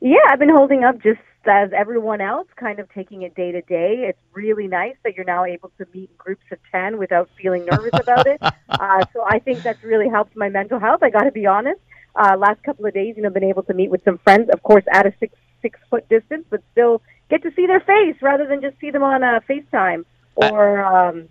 [0.00, 3.62] Yeah, I've been holding up just as everyone else, kind of taking it day to
[3.62, 4.04] day.
[4.08, 7.64] It's really nice that you're now able to meet in groups of 10 without feeling
[7.64, 8.40] nervous about it.
[8.68, 11.02] Uh, so I think that's really helped my mental health.
[11.02, 11.78] I got to be honest.
[12.16, 14.62] Uh, last couple of days, you know, been able to meet with some friends, of
[14.62, 18.46] course, at a six six foot distance, but still get to see their face rather
[18.46, 21.28] than just see them on a FaceTime or um,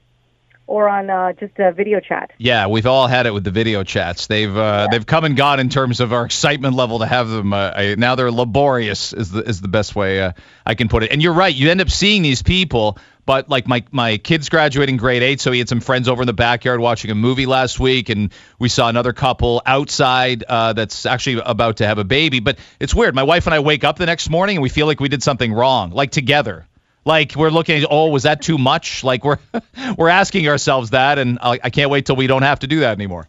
[0.71, 2.31] or on uh, just a video chat.
[2.37, 4.27] Yeah, we've all had it with the video chats.
[4.27, 4.87] They've uh, yeah.
[4.89, 7.51] they've come and gone in terms of our excitement level to have them.
[7.51, 10.31] Uh, I, now they're laborious is the is the best way uh,
[10.65, 11.11] I can put it.
[11.11, 11.53] And you're right.
[11.53, 12.97] You end up seeing these people.
[13.23, 16.25] But like my my kid's graduating grade eight, so he had some friends over in
[16.25, 21.05] the backyard watching a movie last week, and we saw another couple outside uh, that's
[21.05, 22.39] actually about to have a baby.
[22.39, 23.13] But it's weird.
[23.13, 25.21] My wife and I wake up the next morning and we feel like we did
[25.21, 26.67] something wrong, like together.
[27.03, 29.03] Like we're looking, oh, was that too much?
[29.03, 29.39] Like we're
[29.97, 32.81] we're asking ourselves that, and I, I can't wait till we don't have to do
[32.81, 33.27] that anymore.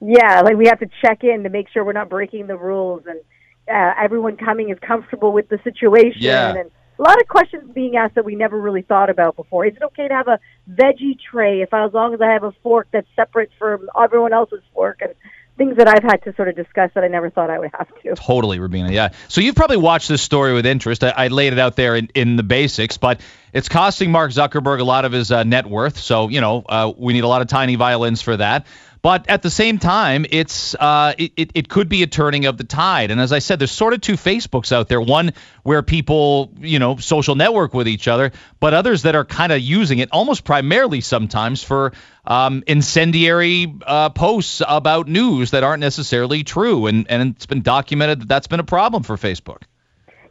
[0.00, 3.02] Yeah, like we have to check in to make sure we're not breaking the rules,
[3.06, 3.20] and
[3.68, 6.22] uh, everyone coming is comfortable with the situation.
[6.22, 6.56] Yeah.
[6.56, 9.64] And a lot of questions being asked that we never really thought about before.
[9.64, 10.38] Is it okay to have a
[10.70, 14.62] veggie tray if as long as I have a fork that's separate from everyone else's
[14.74, 15.00] fork?
[15.00, 15.14] And
[15.60, 17.88] things that I've had to sort of discuss that I never thought I would have
[18.02, 18.14] to.
[18.14, 18.90] Totally, Rubina.
[18.90, 19.10] Yeah.
[19.28, 21.04] So you've probably watched this story with interest.
[21.04, 23.20] I, I laid it out there in, in the basics, but
[23.52, 25.98] it's costing Mark Zuckerberg a lot of his uh, net worth.
[25.98, 28.64] So, you know, uh, we need a lot of tiny violins for that.
[29.02, 32.58] But at the same time, it's uh, it, it, it could be a turning of
[32.58, 33.10] the tide.
[33.10, 35.00] And as I said, there's sort of two Facebooks out there.
[35.00, 39.52] One where people, you know, social network with each other, but others that are kind
[39.52, 41.92] of using it almost primarily sometimes for
[42.30, 46.86] um, incendiary uh, posts about news that aren't necessarily true.
[46.86, 49.62] And, and it's been documented that that's been a problem for Facebook.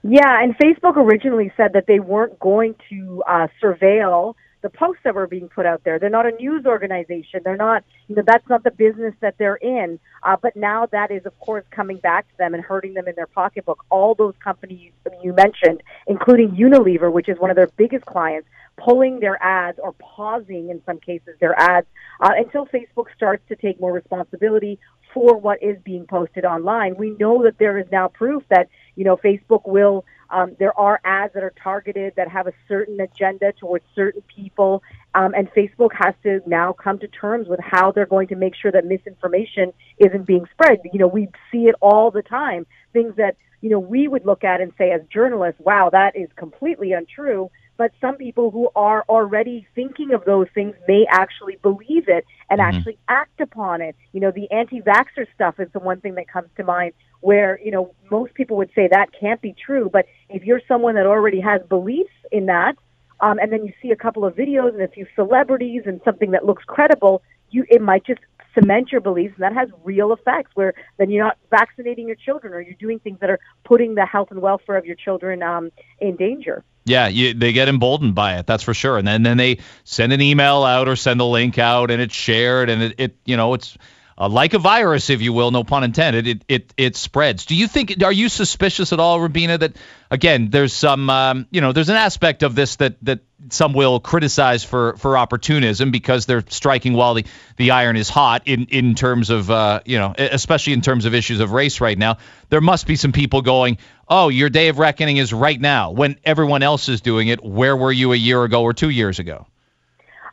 [0.02, 5.16] Yeah, and Facebook originally said that they weren't going to uh, surveil the posts that
[5.16, 6.00] were being put out there.
[6.00, 7.42] They're not a news organization.
[7.44, 10.00] They're not, you know, that's not the business that they're in.
[10.24, 13.16] Uh, but now that is, of course, coming back to them and hurting them in
[13.16, 13.86] their pocketbook.
[13.90, 14.92] All those companies
[15.24, 19.94] you mentioned, including Unilever, which is one of their biggest clients, pulling their ads or
[19.94, 21.88] pausing, in some cases, their ads
[22.22, 24.80] uh, until Facebook starts to take more responsibility
[25.14, 26.96] for what is being posted online.
[26.96, 31.00] We know that there is now proof that, you know, Facebook will um, there are
[31.04, 34.84] ads that are targeted that have a certain agenda towards certain people,
[35.16, 38.56] um, and Facebook has to now come to terms with how they're going to make
[38.56, 40.80] sure that misinformation isn't being spread.
[40.92, 42.68] You know, we see it all the time.
[42.94, 46.30] Things that you know we would look at and say as journalists, "Wow, that is
[46.36, 52.10] completely untrue." But some people who are already thinking of those things may actually believe
[52.10, 52.78] it and mm-hmm.
[52.78, 53.96] actually act upon it.
[54.12, 57.72] You know, the anti-vaxxer stuff is the one thing that comes to mind where, you
[57.72, 61.40] know, most people would say that can't be true, but if you're someone that already
[61.40, 62.76] has beliefs in that,
[63.22, 66.32] um, and then you see a couple of videos and a few celebrities and something
[66.32, 68.20] that looks credible, you it might just
[68.54, 70.52] cement your beliefs, and that has real effects.
[70.54, 74.06] Where then you're not vaccinating your children, or you're doing things that are putting the
[74.06, 76.64] health and welfare of your children um, in danger.
[76.90, 78.48] Yeah, you, they get emboldened by it.
[78.48, 78.98] That's for sure.
[78.98, 82.16] And then then they send an email out or send a link out, and it's
[82.16, 83.78] shared, and it, it you know it's.
[84.20, 87.46] Uh, like a virus, if you will, no pun intended, it, it it spreads.
[87.46, 88.04] Do you think?
[88.04, 89.78] Are you suspicious at all, Rubina, that
[90.12, 94.02] again, there's some, um, you know, there's an aspect of this that that some will
[94.02, 98.96] criticize for for opportunism because they're striking while the, the iron is hot in in
[98.96, 102.18] terms of uh, you know especially in terms of issues of race right now
[102.50, 103.78] there must be some people going
[104.10, 107.78] oh your day of reckoning is right now when everyone else is doing it where
[107.78, 109.48] were you a year ago or 2 years ago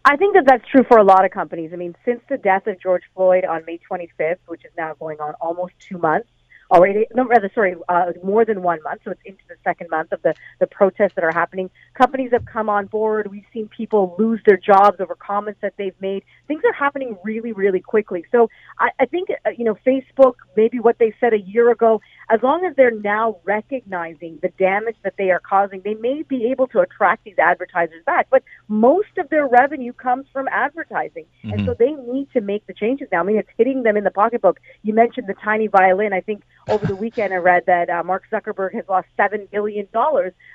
[0.09, 1.73] I think that that's true for a lot of companies.
[1.73, 5.21] I mean, since the death of George Floyd on May 25th, which is now going
[5.21, 6.29] on almost two months,
[6.71, 9.03] already, no, rather, sorry, uh, more than one month.
[9.05, 11.71] So it's into the second month of the, the protests that are happening.
[11.95, 13.31] Companies have come on board.
[13.31, 16.25] We've seen people lose their jobs over comments that they've made.
[16.49, 18.25] Things are happening really, really quickly.
[18.33, 22.01] So I, I think, uh, you know, Facebook, maybe what they said a year ago,
[22.29, 26.51] as long as they're now recognizing the damage that they are causing, they may be
[26.51, 28.27] able to attract these advertisers back.
[28.31, 31.27] But most of their revenue comes from advertising.
[31.45, 31.53] Mm-hmm.
[31.53, 33.21] And so they need to make the changes now.
[33.21, 34.59] I mean, it's hitting them in the pocketbook.
[34.83, 36.13] You mentioned the tiny violin.
[36.13, 39.87] I think over the weekend I read that uh, Mark Zuckerberg has lost $7 billion.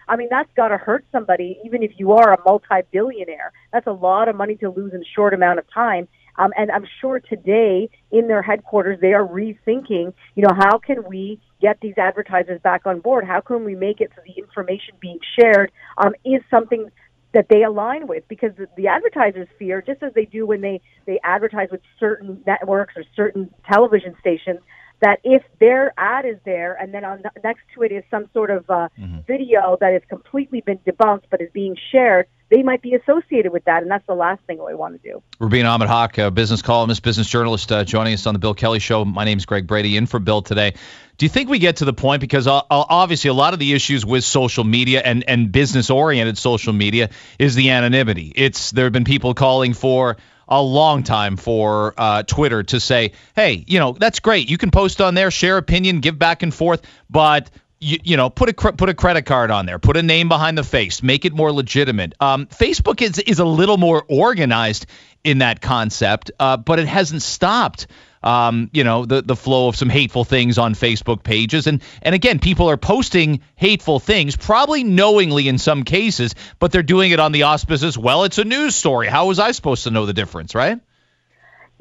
[0.08, 3.54] I mean, that's got to hurt somebody, even if you are a multi billionaire.
[3.72, 6.08] That's a lot of money to lose in a short amount of time.
[6.38, 11.04] Um, and I'm sure today in their headquarters, they are rethinking, you know, how can
[11.08, 13.26] we get these advertisers back on board?
[13.26, 16.90] How can we make it so the information being shared um, is something
[17.34, 18.28] that they align with?
[18.28, 22.96] Because the advertisers fear, just as they do when they, they advertise with certain networks
[22.96, 24.60] or certain television stations,
[25.02, 28.52] that if their ad is there and then on next to it is some sort
[28.52, 29.20] of uh, mm-hmm.
[29.28, 33.64] video that has completely been debunked but is being shared, they might be associated with
[33.64, 35.24] that, and that's the last thing we want to do.
[35.40, 38.80] Rubina Ahmed Haq, a business columnist, business journalist, uh, joining us on the Bill Kelly
[38.80, 39.06] Show.
[39.06, 40.74] My name is Greg Brady, in for Bill today.
[41.18, 43.74] Do you think we get to the point because uh, obviously a lot of the
[43.74, 48.34] issues with social media and and business oriented social media is the anonymity.
[48.36, 50.18] It's there have been people calling for
[50.52, 54.50] a long time for uh, Twitter to say, hey, you know, that's great.
[54.50, 58.30] You can post on there, share opinion, give back and forth, but you, you, know,
[58.30, 61.24] put a put a credit card on there, put a name behind the face, make
[61.26, 62.14] it more legitimate.
[62.20, 64.86] Um, Facebook is is a little more organized
[65.24, 67.88] in that concept, uh, but it hasn't stopped
[68.24, 71.68] um, you know, the the flow of some hateful things on Facebook pages.
[71.68, 76.84] And and again, people are posting hateful things, probably knowingly in some cases, but they're
[76.84, 77.98] doing it on the auspices.
[77.98, 79.08] Well, it's a news story.
[79.08, 80.80] How was I supposed to know the difference, right?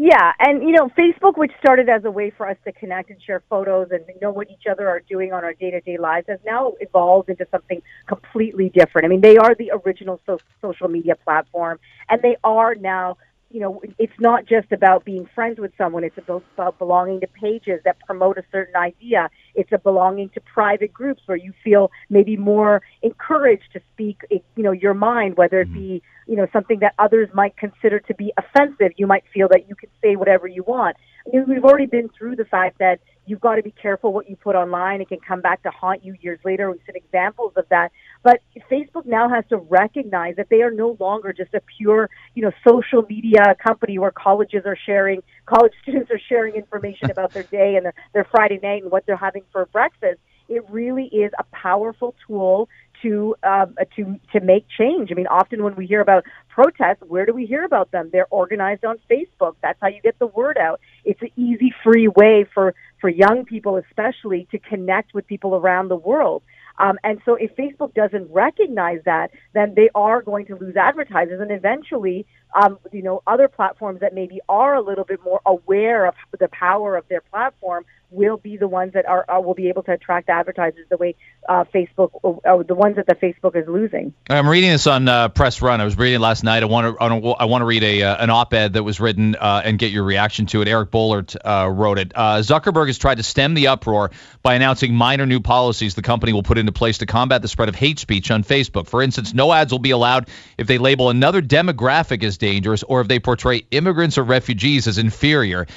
[0.03, 3.21] Yeah, and you know, Facebook, which started as a way for us to connect and
[3.23, 6.73] share photos and know what each other are doing on our day-to-day lives, has now
[6.81, 9.05] evolved into something completely different.
[9.05, 13.19] I mean, they are the original so- social media platform, and they are now
[13.51, 16.05] you know, it's not just about being friends with someone.
[16.05, 19.29] It's about, about belonging to pages that promote a certain idea.
[19.57, 24.63] It's a belonging to private groups where you feel maybe more encouraged to speak, you
[24.63, 25.81] know, your mind, whether it mm-hmm.
[25.81, 28.93] be, you know, something that others might consider to be offensive.
[28.97, 30.97] You might feel that you can say whatever you want.
[31.27, 34.29] I mean, we've already been through the fact that you've got to be careful what
[34.29, 35.01] you put online.
[35.01, 36.71] It can come back to haunt you years later.
[36.71, 37.93] We've seen examples of that.
[38.23, 42.43] But Facebook now has to recognize that they are no longer just a pure, you
[42.43, 47.45] know, social media company where colleges are sharing, college students are sharing information about their
[47.45, 50.19] day and their, their Friday night and what they're having for breakfast.
[50.49, 52.69] It really is a powerful tool
[53.03, 55.11] to um, to to make change.
[55.11, 58.11] I mean, often when we hear about protests, where do we hear about them?
[58.13, 59.57] They're organized on Facebook.
[59.63, 60.81] That's how you get the word out.
[61.05, 65.89] It's an easy, free way for for young people, especially, to connect with people around
[65.89, 66.43] the world.
[66.79, 71.41] Um, and so if Facebook doesn't recognize that, then they are going to lose advertisers.
[71.41, 76.07] And eventually, um, you know, other platforms that maybe are a little bit more aware
[76.07, 79.69] of the power of their platform will be the ones that are, are will be
[79.69, 81.15] able to attract advertisers the way
[81.49, 84.13] uh, Facebook, or, the ones that the Facebook is losing.
[84.29, 85.81] I'm reading this on uh, Press Run.
[85.81, 86.63] I was reading last night.
[86.63, 89.63] I want to I want to read a uh, an op-ed that was written uh,
[89.65, 90.69] and get your reaction to it.
[90.69, 92.13] Eric uh, wrote it.
[92.15, 94.11] Uh, Zuckerberg has tried to stem the uproar
[94.43, 97.69] by announcing minor new policies the company will put into place to combat the spread
[97.69, 98.87] of hate speech on Facebook.
[98.87, 100.29] For instance, no ads will be allowed
[100.59, 104.99] if they label another demographic as dangerous or if they portray immigrants or refugees as
[104.99, 105.69] inferior.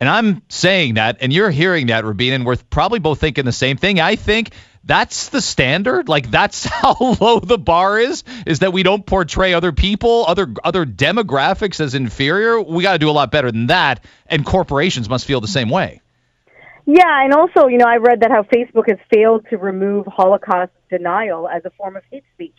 [0.00, 3.52] And I'm saying that, and you're hearing that, Rubina, and we're probably both thinking the
[3.52, 4.00] same thing.
[4.00, 4.50] I think
[4.84, 6.08] that's the standard.
[6.08, 8.24] Like that's how low the bar is.
[8.46, 12.60] Is that we don't portray other people, other other demographics as inferior.
[12.60, 14.04] We got to do a lot better than that.
[14.26, 16.00] And corporations must feel the same way.
[16.88, 20.70] Yeah, and also, you know, I read that how Facebook has failed to remove Holocaust
[20.88, 22.54] denial as a form of hate speech.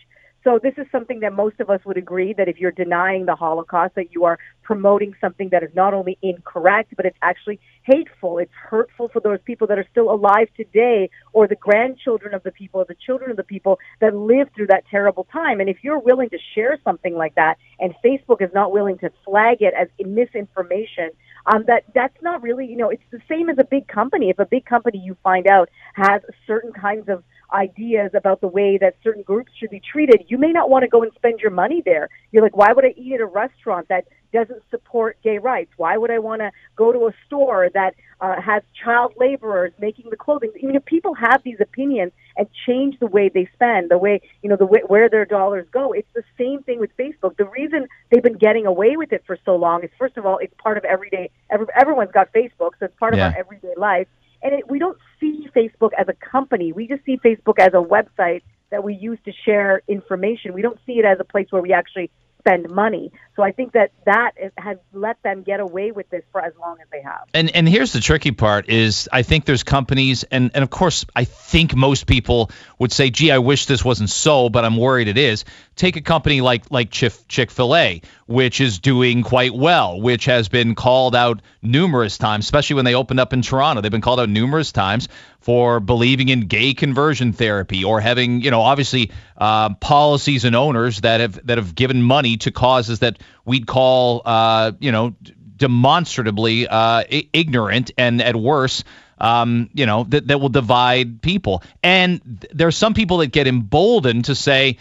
[0.48, 3.36] So this is something that most of us would agree that if you're denying the
[3.36, 8.38] Holocaust, that you are promoting something that is not only incorrect, but it's actually hateful.
[8.38, 12.52] It's hurtful for those people that are still alive today, or the grandchildren of the
[12.52, 15.60] people, or the children of the people that lived through that terrible time.
[15.60, 19.12] And if you're willing to share something like that, and Facebook is not willing to
[19.26, 21.10] flag it as misinformation,
[21.48, 24.30] um, that that's not really, you know, it's the same as a big company.
[24.30, 27.24] If a big company you find out has certain kinds of
[27.54, 30.88] ideas about the way that certain groups should be treated, you may not want to
[30.88, 32.10] go and spend your money there.
[32.32, 35.72] You're like, why would I eat at a restaurant that doesn't support gay rights?
[35.78, 40.10] Why would I want to go to a store that uh, has child laborers making
[40.10, 40.52] the clothing?
[40.56, 44.50] You know, people have these opinions and change the way they spend, the way you
[44.50, 45.94] know the way, where their dollars go.
[45.94, 47.38] It's the same thing with Facebook.
[47.38, 50.38] The reason they've been getting away with it for so long is, first of all,
[50.40, 51.30] it's part of everyday.
[51.50, 54.08] Every, everyone's got Facebook, so it's part of our everyday life
[54.42, 56.72] and it, we don't see Facebook as a company.
[56.72, 60.54] We just see Facebook as a website that we use to share information.
[60.54, 62.12] We don't see it as a place where we actually
[62.48, 63.12] spend money.
[63.36, 66.78] So I think that that has let them get away with this for as long
[66.82, 67.28] as they have.
[67.34, 71.06] And and here's the tricky part is I think there's companies and and of course
[71.16, 75.08] I think most people would say, gee, I wish this wasn't so, but I'm worried
[75.08, 75.46] it is.
[75.76, 80.50] Take a company like like Chick Fil A, which is doing quite well, which has
[80.50, 83.82] been called out numerous times, especially when they opened up in Toronto.
[83.82, 85.10] They've been called out numerous times
[85.40, 91.02] for believing in gay conversion therapy or having, you know, obviously uh, policies and owners
[91.02, 95.16] that have that have given money to causes that we'd call, uh, you know,
[95.56, 98.84] demonstrably uh, ignorant and at worst
[99.20, 103.32] um, you know that, that will divide people and th- there are some people that
[103.32, 104.78] get emboldened to say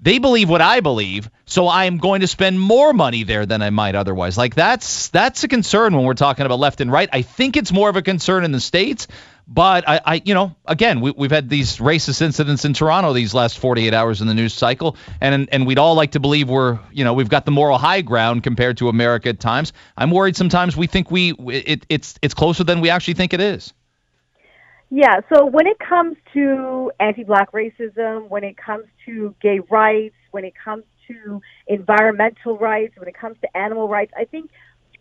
[0.00, 3.62] they believe what I believe, so I am going to spend more money there than
[3.62, 4.38] I might otherwise.
[4.38, 7.08] Like that's that's a concern when we're talking about left and right.
[7.12, 9.08] I think it's more of a concern in the states,
[9.48, 13.32] but I, I you know, again, we, we've had these racist incidents in Toronto these
[13.32, 16.78] last 48 hours in the news cycle, and and we'd all like to believe we're
[16.92, 19.72] you know we've got the moral high ground compared to America at times.
[19.96, 23.40] I'm worried sometimes we think we it, it's it's closer than we actually think it
[23.40, 23.72] is.
[24.90, 30.14] Yeah, so when it comes to anti black racism, when it comes to gay rights,
[30.30, 34.50] when it comes to environmental rights, when it comes to animal rights, I think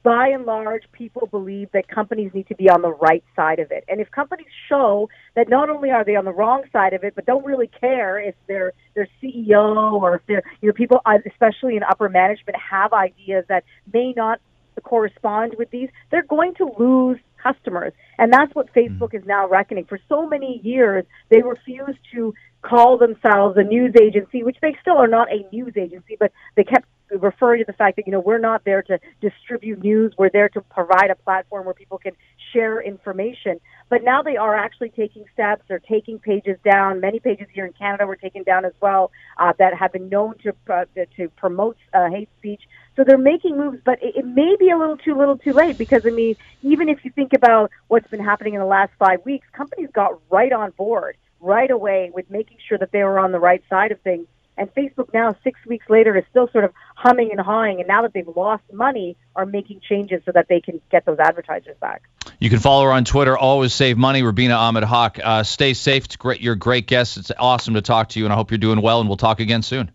[0.03, 3.71] by and large people believe that companies need to be on the right side of
[3.71, 3.83] it.
[3.87, 7.13] And if companies show that not only are they on the wrong side of it,
[7.15, 11.17] but don't really care if their their CEO or if their you know people uh,
[11.25, 14.39] especially in upper management have ideas that may not
[14.83, 17.93] correspond with these, they're going to lose customers.
[18.17, 19.85] And that's what Facebook is now reckoning.
[19.85, 24.97] For so many years, they refused to call themselves a news agency, which they still
[24.97, 28.19] are not a news agency, but they kept referring to the fact that, you know,
[28.19, 30.13] we're not there to distribute news.
[30.17, 32.13] We're there to provide a platform where people can
[32.53, 33.59] share information.
[33.89, 35.63] But now they are actually taking steps.
[35.67, 36.99] They're taking pages down.
[36.99, 40.35] Many pages here in Canada were taken down as well uh, that have been known
[40.43, 40.85] to uh,
[41.15, 42.63] to promote uh, hate speech.
[42.95, 45.77] So they're making moves, but it, it may be a little too little, too late.
[45.77, 49.23] Because I mean, even if you think about what's been happening in the last five
[49.25, 53.31] weeks, companies got right on board right away with making sure that they were on
[53.31, 54.27] the right side of things.
[54.57, 57.79] And Facebook now, six weeks later, is still sort of humming and hawing.
[57.79, 61.19] And now that they've lost money, are making changes so that they can get those
[61.19, 62.01] advertisers back.
[62.39, 63.37] You can follow her on Twitter.
[63.37, 64.23] Always save money.
[64.23, 65.19] Rubina Ahmed Haq.
[65.23, 66.05] Uh, stay safe.
[66.05, 66.41] It's great.
[66.41, 67.17] You're a great guest.
[67.17, 68.99] It's awesome to talk to you, and I hope you're doing well.
[68.99, 69.91] And we'll talk again soon.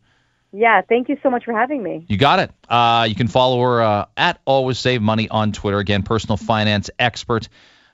[0.52, 2.04] Yeah, thank you so much for having me.
[2.08, 2.50] You got it.
[2.68, 5.78] Uh, you can follow her uh, at Always Save Money on Twitter.
[5.78, 7.48] Again, personal finance expert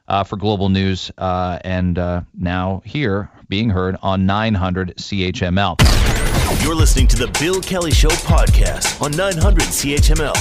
[0.08, 6.17] uh, for global news, uh, and uh, now here being heard on 900 CHML.
[6.62, 10.34] You're listening to the Bill Kelly Show podcast on 900 CHML.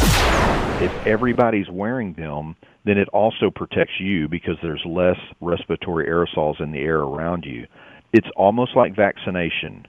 [0.81, 2.55] If everybody's wearing them,
[2.85, 7.67] then it also protects you because there's less respiratory aerosols in the air around you.
[8.13, 9.85] It's almost like vaccination.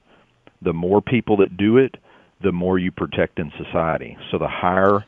[0.63, 1.97] The more people that do it,
[2.43, 4.17] the more you protect in society.
[4.31, 5.05] So the higher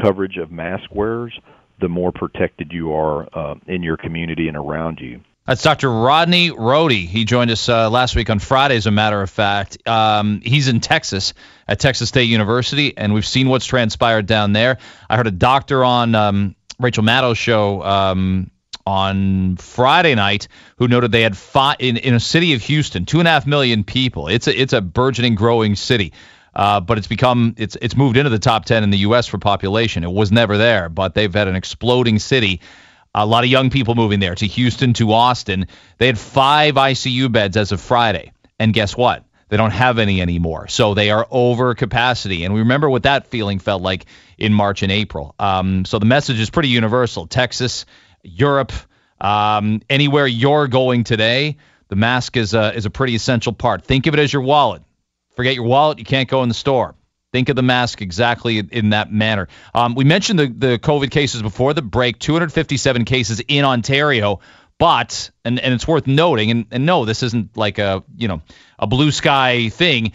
[0.00, 1.38] coverage of mask wearers,
[1.80, 5.20] the more protected you are uh, in your community and around you.
[5.46, 5.90] That's Dr.
[5.90, 7.06] Rodney Rohde.
[7.06, 9.76] He joined us uh, last week on Friday, as a matter of fact.
[9.86, 11.34] Um, he's in Texas
[11.68, 14.78] at Texas State University, and we've seen what's transpired down there.
[15.10, 18.50] I heard a doctor on um, Rachel Maddow's show um,
[18.86, 23.18] on Friday night who noted they had five in, in a city of Houston, two
[23.18, 24.28] and a half million people.
[24.28, 26.14] It's a it's a burgeoning, growing city.
[26.56, 29.26] Uh, but it's become it's it's moved into the top 10 in the U.S.
[29.26, 30.04] for population.
[30.04, 32.62] It was never there, but they've had an exploding city.
[33.14, 35.66] A lot of young people moving there to Houston, to Austin.
[35.98, 38.32] They had five ICU beds as of Friday.
[38.58, 39.24] And guess what?
[39.48, 40.68] They don't have any anymore.
[40.68, 42.44] So they are over capacity.
[42.44, 44.06] And we remember what that feeling felt like
[44.36, 45.34] in March and April.
[45.38, 47.26] Um, so the message is pretty universal.
[47.26, 47.86] Texas,
[48.22, 48.72] Europe,
[49.20, 51.56] um, anywhere you're going today,
[51.88, 53.84] the mask is a, is a pretty essential part.
[53.84, 54.82] Think of it as your wallet.
[55.36, 56.94] Forget your wallet, you can't go in the store.
[57.34, 59.48] Think of the mask exactly in that manner.
[59.74, 64.38] Um, we mentioned the, the COVID cases before the break 257 cases in Ontario.
[64.78, 68.40] But and, and it's worth noting, and, and no, this isn't like a you know
[68.78, 70.12] a blue sky thing.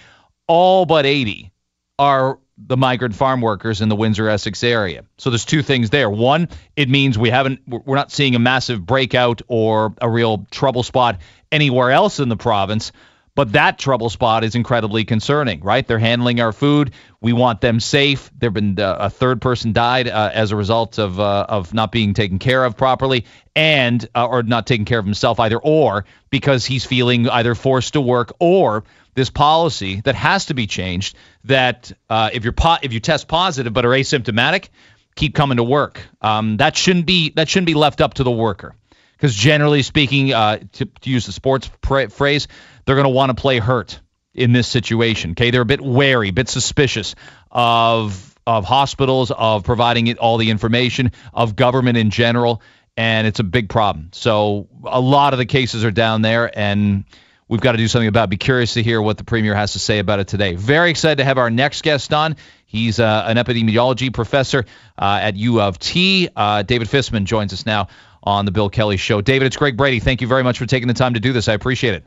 [0.47, 1.51] All but 80
[1.97, 5.03] are the migrant farm workers in the Windsor Essex area.
[5.17, 6.09] So there's two things there.
[6.09, 6.47] One,
[6.78, 11.20] it means we haven't we're not seeing a massive breakout or a real trouble spot
[11.51, 12.93] anywhere else in the province.
[13.39, 15.87] But that trouble spot is incredibly concerning, right?
[15.87, 16.91] They're handling our food.
[17.21, 18.29] We want them safe.
[18.37, 21.93] There've been uh, a third person died uh, as a result of uh, of not
[21.93, 23.23] being taken care of properly,
[23.55, 27.93] and uh, or not taking care of himself either, or because he's feeling either forced
[27.93, 28.83] to work or
[29.15, 31.15] this policy that has to be changed.
[31.45, 34.67] That uh, if you're po- if you test positive but are asymptomatic,
[35.15, 36.01] keep coming to work.
[36.21, 38.75] Um, that shouldn't be that shouldn't be left up to the worker
[39.20, 42.47] because generally speaking, uh, to, to, use the sports phrase,
[42.86, 43.99] they're going to want to play hurt
[44.34, 45.32] in this situation.
[45.32, 47.15] Okay, they're a bit wary, a bit suspicious
[47.51, 52.61] of of hospitals, of providing all the information, of government in general,
[52.97, 54.09] and it's a big problem.
[54.13, 57.03] So a lot of the cases are down there, and
[57.47, 58.30] we've got to do something about it.
[58.32, 60.55] Be curious to hear what the premier has to say about it today.
[60.55, 62.38] Very excited to have our next guest on.
[62.65, 64.65] He's uh, an epidemiology professor
[64.97, 66.30] uh, at U of T.
[66.36, 67.89] Uh, David Fisman joins us now
[68.30, 69.21] on the Bill Kelly Show.
[69.21, 69.99] David, it's Greg Brady.
[69.99, 71.47] Thank you very much for taking the time to do this.
[71.47, 72.05] I appreciate it.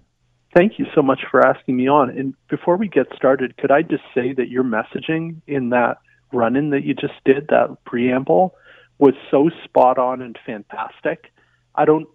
[0.54, 2.10] Thank you so much for asking me on.
[2.10, 5.98] And before we get started, could I just say that your messaging in that
[6.32, 8.54] run in that you just did, that preamble,
[8.98, 11.32] was so spot on and fantastic.
[11.74, 12.06] I don't,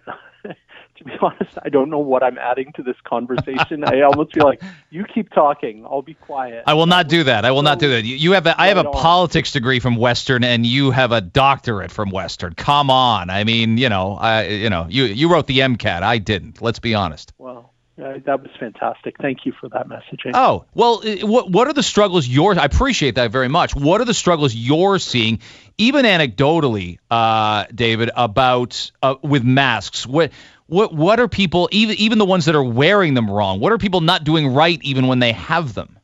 [0.97, 3.83] to be honest, I don't know what I'm adding to this conversation.
[3.83, 6.63] I almost feel like you keep talking, I'll be quiet.
[6.67, 7.45] I will not do that.
[7.45, 8.03] I will not do that.
[8.03, 11.91] You, have a, I have a politics degree from Western, and you have a doctorate
[11.91, 12.53] from Western.
[12.53, 16.01] Come on, I mean, you know, I, you know, you you wrote the MCAT.
[16.01, 16.61] I didn't.
[16.61, 17.33] Let's be honest.
[17.37, 19.15] Well, uh, that was fantastic.
[19.19, 20.31] Thank you for that messaging.
[20.35, 22.57] Oh well, what what are the struggles you're?
[22.57, 23.75] I appreciate that very much.
[23.75, 25.39] What are the struggles you're seeing,
[25.79, 30.05] even anecdotally, uh, David, about uh, with masks?
[30.05, 30.31] What
[30.67, 33.59] what what are people even even the ones that are wearing them wrong?
[33.59, 35.97] What are people not doing right even when they have them?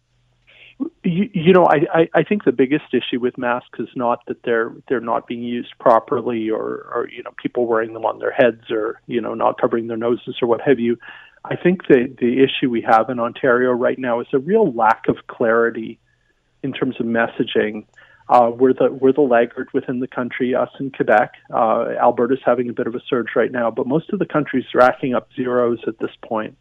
[1.04, 4.42] You, you know, I, I, I think the biggest issue with masks is not that
[4.44, 8.32] they're they're not being used properly, or or you know people wearing them on their
[8.32, 10.98] heads, or you know not covering their noses or what have you.
[11.46, 15.08] I think the the issue we have in Ontario right now is a real lack
[15.10, 16.00] of clarity
[16.64, 17.86] in terms of messaging.
[18.34, 20.56] Uh, we're the we're the laggard within the country.
[20.56, 24.10] Us in Quebec, uh, Alberta's having a bit of a surge right now, but most
[24.12, 26.58] of the country's racking up zeros at this point,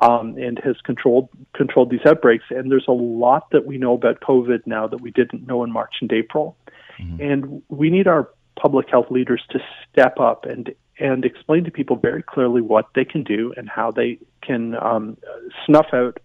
[0.00, 2.44] um, and has controlled controlled these outbreaks.
[2.50, 5.72] And there's a lot that we know about COVID now that we didn't know in
[5.72, 6.54] March and April,
[7.00, 7.22] mm-hmm.
[7.22, 8.28] and we need our
[8.60, 9.58] public health leaders to
[9.90, 13.90] step up and and explain to people very clearly what they can do and how
[13.90, 15.16] they can um,
[15.64, 16.18] snuff out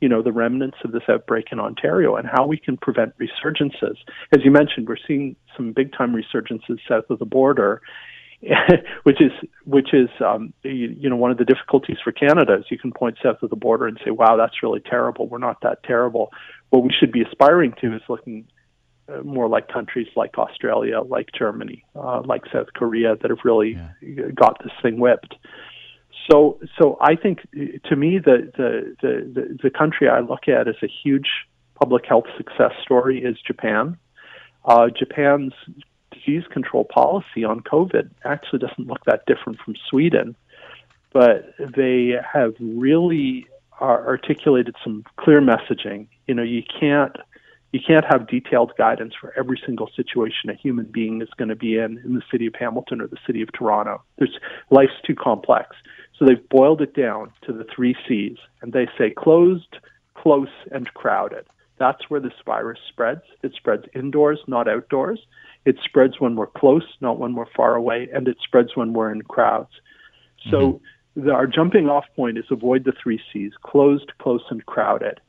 [0.00, 3.96] you know the remnants of this outbreak in Ontario and how we can prevent resurgences.
[4.32, 7.80] As you mentioned, we're seeing some big time resurgences south of the border,
[9.02, 9.32] which is
[9.64, 12.92] which is um, you, you know one of the difficulties for Canada is you can
[12.92, 16.30] point south of the border and say, "Wow, that's really terrible." We're not that terrible.
[16.70, 18.46] What we should be aspiring to is looking
[19.08, 23.78] uh, more like countries like Australia, like Germany, uh, like South Korea that have really
[24.02, 24.28] yeah.
[24.34, 25.34] got this thing whipped.
[26.30, 27.40] So, so I think
[27.84, 31.28] to me the, the the the country I look at as a huge
[31.74, 33.96] public health success story is Japan.
[34.64, 35.54] Uh, Japan's
[36.12, 40.36] disease control policy on COVID actually doesn't look that different from Sweden,
[41.12, 43.46] but they have really
[43.80, 46.08] articulated some clear messaging.
[46.26, 47.16] You know, you can't
[47.72, 51.56] you can't have detailed guidance for every single situation a human being is going to
[51.56, 54.02] be in in the city of Hamilton or the city of Toronto.
[54.18, 54.38] There's
[54.70, 55.76] life's too complex.
[56.18, 59.76] So they've boiled it down to the three C's, and they say closed,
[60.14, 61.46] close, and crowded.
[61.78, 63.22] That's where this virus spreads.
[63.42, 65.20] It spreads indoors, not outdoors.
[65.64, 69.12] It spreads when we're close, not when we're far away, and it spreads when we're
[69.12, 69.70] in crowds.
[70.50, 71.26] So mm-hmm.
[71.26, 75.20] the, our jumping off point is avoid the three C's closed, close, and crowded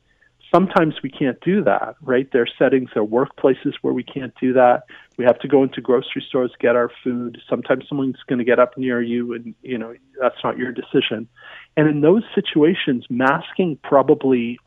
[0.52, 2.28] sometimes we can't do that, right?
[2.32, 4.84] There are settings, there are workplaces where we can't do that.
[5.16, 7.40] We have to go into grocery stores, get our food.
[7.48, 11.28] Sometimes someone's going to get up near you and, you know, that's not your decision.
[11.76, 14.58] And in those situations, masking probably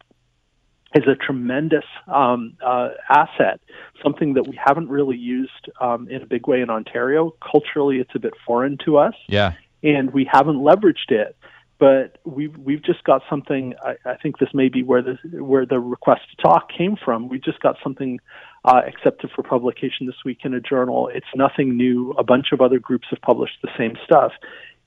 [0.96, 3.60] is a tremendous um, uh, asset,
[4.04, 7.34] something that we haven't really used um, in a big way in Ontario.
[7.52, 9.16] Culturally, it's a bit foreign to us.
[9.28, 9.54] Yeah.
[9.82, 11.36] And we haven't leveraged it.
[11.84, 13.74] But we've we've just got something.
[13.84, 17.28] I, I think this may be where the where the request to talk came from.
[17.28, 18.22] We just got something
[18.64, 21.10] uh, accepted for publication this week in a journal.
[21.14, 22.12] It's nothing new.
[22.12, 24.32] A bunch of other groups have published the same stuff.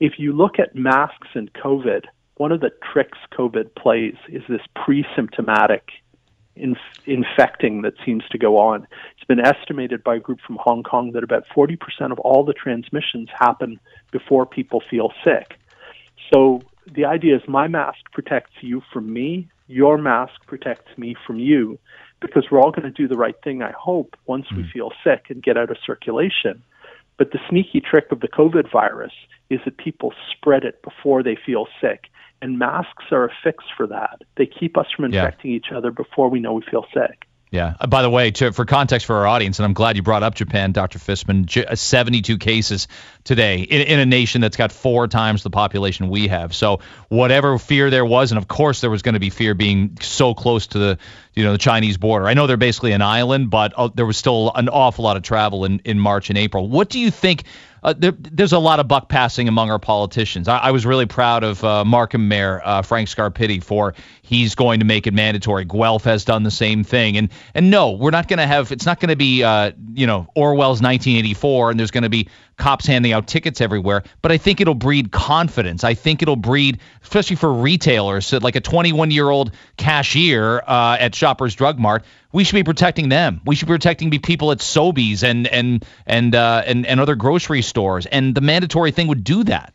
[0.00, 2.04] If you look at masks and COVID,
[2.38, 5.90] one of the tricks COVID plays is this pre-symptomatic
[6.54, 8.86] inf- infecting that seems to go on.
[9.16, 11.76] It's been estimated by a group from Hong Kong that about 40%
[12.10, 13.80] of all the transmissions happen
[14.12, 15.58] before people feel sick.
[16.32, 16.62] So
[16.92, 21.78] the idea is my mask protects you from me, your mask protects me from you,
[22.20, 24.58] because we're all going to do the right thing, I hope, once mm.
[24.58, 26.62] we feel sick and get out of circulation.
[27.18, 29.12] But the sneaky trick of the COVID virus
[29.50, 32.04] is that people spread it before they feel sick.
[32.42, 34.22] And masks are a fix for that.
[34.36, 35.56] They keep us from infecting yeah.
[35.56, 37.25] each other before we know we feel sick.
[37.50, 37.74] Yeah.
[37.80, 40.24] Uh, by the way, to, for context for our audience, and I'm glad you brought
[40.24, 40.98] up Japan, Dr.
[40.98, 42.88] Fisman, J- uh, 72 cases
[43.22, 46.54] today in, in, a nation that's got four times the population we have.
[46.54, 49.96] So whatever fear there was, and of course there was going to be fear being
[50.00, 50.98] so close to the
[51.34, 52.26] you know the Chinese border.
[52.26, 55.22] I know they're basically an island, but uh, there was still an awful lot of
[55.22, 56.68] travel in, in March and April.
[56.68, 57.44] What do you think?
[57.86, 60.48] Uh, there, there's a lot of buck passing among our politicians.
[60.48, 64.80] I, I was really proud of uh, Markham Mayor uh, Frank Scarpitti for he's going
[64.80, 65.64] to make it mandatory.
[65.64, 68.72] Guelph has done the same thing, and and no, we're not going to have.
[68.72, 72.28] It's not going to be uh, you know Orwell's 1984, and there's going to be
[72.56, 74.02] cops handing out tickets everywhere.
[74.22, 75.84] But I think it'll breed confidence.
[75.84, 80.96] I think it'll breed, especially for retailers, so like a 21 year old cashier uh,
[80.98, 82.04] at Shoppers Drug Mart
[82.36, 83.40] we should be protecting them.
[83.46, 87.62] We should be protecting people at Sobeys and and and uh, and and other grocery
[87.62, 88.04] stores.
[88.04, 89.72] And the mandatory thing would do that.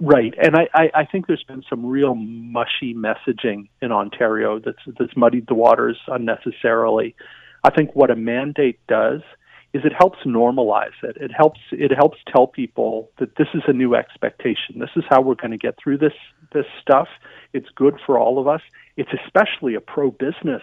[0.00, 4.78] Right, and I, I, I think there's been some real mushy messaging in Ontario that's
[4.98, 7.14] that's muddied the waters unnecessarily.
[7.62, 9.20] I think what a mandate does
[9.78, 11.16] is it helps normalize it.
[11.20, 14.78] It helps it helps tell people that this is a new expectation.
[14.78, 16.12] This is how we're going to get through this
[16.52, 17.08] this stuff.
[17.52, 18.62] It's good for all of us.
[18.96, 20.62] It's especially a pro business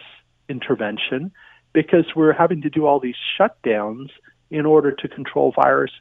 [0.50, 1.32] intervention
[1.74, 4.10] because we're having to do all these shutdowns
[4.52, 5.92] in order to control virus.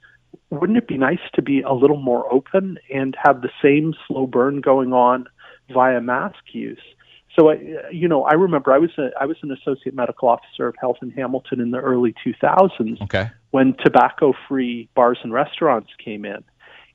[0.50, 4.26] Wouldn't it be nice to be a little more open and have the same slow
[4.26, 5.26] burn going on
[5.72, 6.82] via mask use?
[7.39, 7.59] So, I,
[7.91, 10.99] you know, I remember I was a, I was an associate medical officer of health
[11.03, 13.30] in Hamilton in the early 2000s okay.
[13.51, 16.45] when tobacco-free bars and restaurants came in,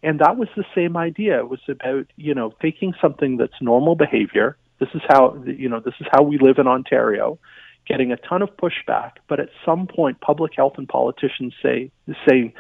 [0.02, 1.40] and that was the same idea.
[1.40, 5.80] It was about you know taking something that's normal behavior this is how you know
[5.80, 7.38] this is how we live in Ontario,
[7.86, 9.14] getting a ton of pushback.
[9.28, 11.92] But at some point, public health and politicians say
[12.28, 12.54] say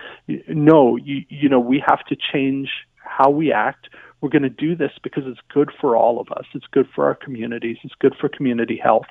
[0.47, 0.97] no.
[0.97, 3.87] You you know we have to change how we act.
[4.21, 6.45] We're going to do this because it's good for all of us.
[6.53, 7.77] It's good for our communities.
[7.83, 9.05] It's good for community health.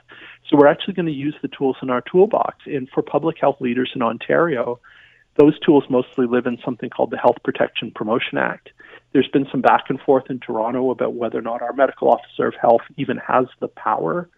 [0.48, 2.58] So we're actually going to use the tools in our toolbox.
[2.66, 4.80] And for public health leaders in Ontario,
[5.38, 8.70] those tools mostly live in something called the Health Protection Promotion Act.
[9.12, 12.48] There's been some back and forth in Toronto about whether or not our medical officer
[12.48, 14.28] of health even has the power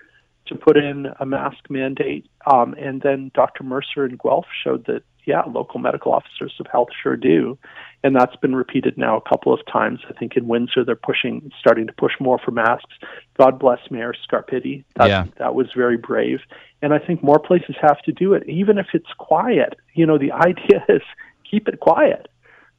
[0.51, 2.28] to put in a mask mandate.
[2.46, 3.64] Um, and then Dr.
[3.64, 7.59] Mercer in Guelph showed that, yeah, local medical officers of health sure do.
[8.03, 10.01] And that's been repeated now a couple of times.
[10.09, 12.94] I think in Windsor they're pushing, starting to push more for masks.
[13.38, 14.84] God bless Mayor Scarpitti.
[14.96, 15.24] That, yeah.
[15.38, 16.40] that was very brave.
[16.82, 19.74] And I think more places have to do it, even if it's quiet.
[19.94, 21.03] You know, the idea is
[21.48, 22.28] keep it quiet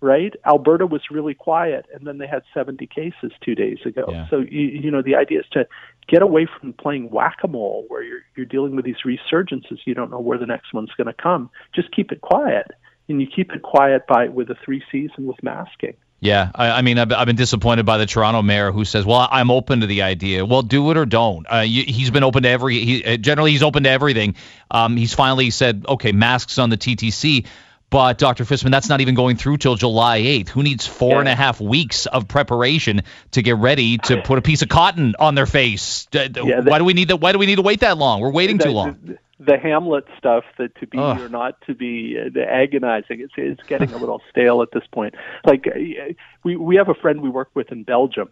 [0.02, 0.34] right?
[0.46, 4.06] Alberta was really quiet, and then they had 70 cases two days ago.
[4.10, 4.28] Yeah.
[4.30, 5.68] So you, you know the idea is to
[6.08, 9.80] get away from playing whack-a-mole, where you're you're dealing with these resurgences.
[9.86, 11.50] You don't know where the next one's going to come.
[11.74, 12.68] Just keep it quiet,
[13.08, 15.96] and you keep it quiet by with the three C's and with masking.
[16.22, 19.28] Yeah, I, I mean, I've, I've, been disappointed by the Toronto mayor who says, "Well,
[19.32, 20.46] I'm open to the idea.
[20.46, 22.80] Well, do it or don't." Uh, you, he's been open to every.
[22.80, 24.36] He, uh, generally, he's open to everything.
[24.70, 27.48] Um, he's finally said, "Okay, masks on the TTC."
[27.92, 28.46] But Dr.
[28.46, 30.48] Fisman, that's not even going through till July 8th.
[30.48, 31.20] Who needs four yeah.
[31.20, 35.14] and a half weeks of preparation to get ready to put a piece of cotton
[35.20, 36.08] on their face?
[36.14, 38.22] Yeah, the, why do we need to, Why do we need to wait that long?
[38.22, 38.98] We're waiting the, too long.
[39.04, 41.20] The, the, Hamlet stuff, that to be Ugh.
[41.20, 43.20] or not to be, uh, the agonizing.
[43.20, 45.16] It's it's getting a little stale at this point.
[45.44, 46.14] Like uh,
[46.46, 48.30] we we have a friend we work with in Belgium,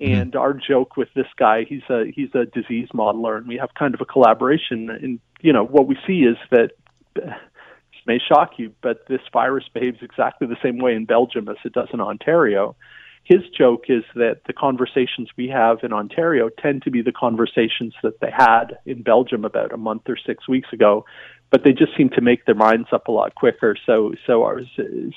[0.00, 0.14] mm-hmm.
[0.14, 3.74] and our joke with this guy, he's a he's a disease modeler, and we have
[3.74, 4.90] kind of a collaboration.
[4.90, 6.70] And you know what we see is that
[8.06, 11.72] may shock you, but this virus behaves exactly the same way in Belgium as it
[11.72, 12.76] does in Ontario.
[13.24, 17.94] His joke is that the conversations we have in Ontario tend to be the conversations
[18.02, 21.04] that they had in Belgium about a month or six weeks ago
[21.52, 23.76] but they just seem to make their minds up a lot quicker.
[23.84, 24.62] So, so our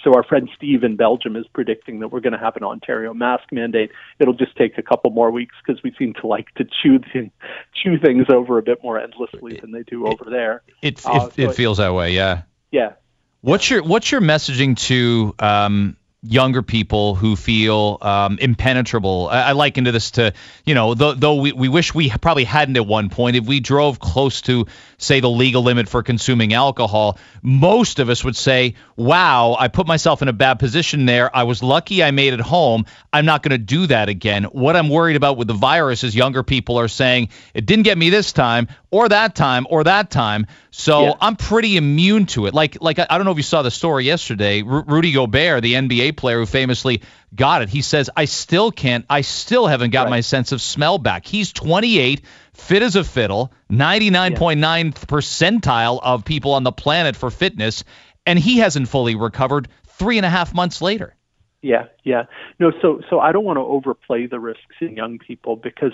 [0.04, 3.14] so our friend Steve in Belgium is predicting that we're going to have an Ontario
[3.14, 3.90] mask mandate.
[4.20, 7.32] It'll just take a couple more weeks because we seem to like to chew th-
[7.74, 10.62] chew things over a bit more endlessly than they do over there.
[10.82, 12.42] It it, uh, so it feels that way, yeah.
[12.72, 12.94] Yeah.
[13.42, 15.98] What's your what's your messaging to um,
[16.28, 19.30] younger people who feel um, impenetrable.
[19.32, 20.34] I, I liken to this to,
[20.66, 23.36] you know, though, though we, we wish we probably hadn't at one point.
[23.36, 24.68] If we drove close to,
[24.98, 29.88] say, the legal limit for consuming alcohol, most of us would say, wow, I put
[29.88, 31.36] myself in a bad position there.
[31.36, 32.86] I was lucky I made it home.
[33.14, 34.46] I'm not going to do that again.
[34.46, 37.98] What I'm worried about with the virus is younger people are saying, it didn't get
[37.98, 40.48] me this time or that time or that time.
[40.72, 41.14] So yeah.
[41.22, 42.54] I'm pretty immune to it.
[42.54, 44.62] Like, like I, I don't know if you saw the story yesterday.
[44.62, 47.02] R- Rudy Gobert, the NBA player who famously
[47.34, 50.12] got it, he says, I still can't, I still haven't got right.
[50.12, 51.26] my sense of smell back.
[51.26, 52.22] He's 28,
[52.54, 54.92] fit as a fiddle, 99.9 yeah.
[54.92, 57.84] percentile of people on the planet for fitness,
[58.26, 61.16] and he hasn't fully recovered three and a half months later.
[61.62, 62.26] Yeah, yeah.
[62.60, 65.94] No, so so I don't want to overplay the risks in young people because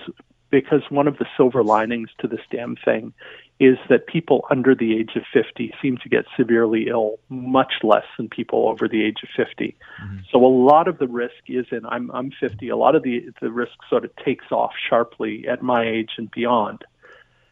[0.50, 3.14] because one of the silver linings to this damn thing
[3.62, 8.06] is that people under the age of 50 seem to get severely ill much less
[8.18, 9.78] than people over the age of 50.
[10.04, 10.18] Mm-hmm.
[10.32, 12.70] So a lot of the risk is in I'm I'm 50.
[12.70, 16.32] A lot of the the risk sort of takes off sharply at my age and
[16.32, 16.84] beyond.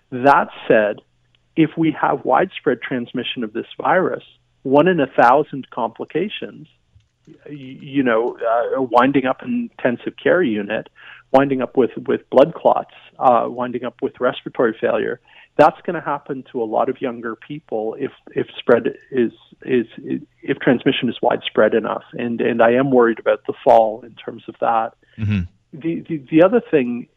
[0.10, 0.98] That said,
[1.56, 4.24] if we have widespread transmission of this virus,
[4.64, 6.68] one in a thousand complications,
[7.48, 10.90] you know, uh, winding up in intensive care unit,
[11.32, 15.20] winding up with with blood clots, uh, winding up with respiratory failure
[15.58, 19.32] that's going to happen to a lot of younger people if if spread is
[19.66, 19.86] is
[20.42, 22.04] if transmission is widespread enough.
[22.14, 24.94] And and I am worried about the fall in terms of that.
[25.18, 25.42] Mm-hmm.
[25.74, 27.08] the, the the other thing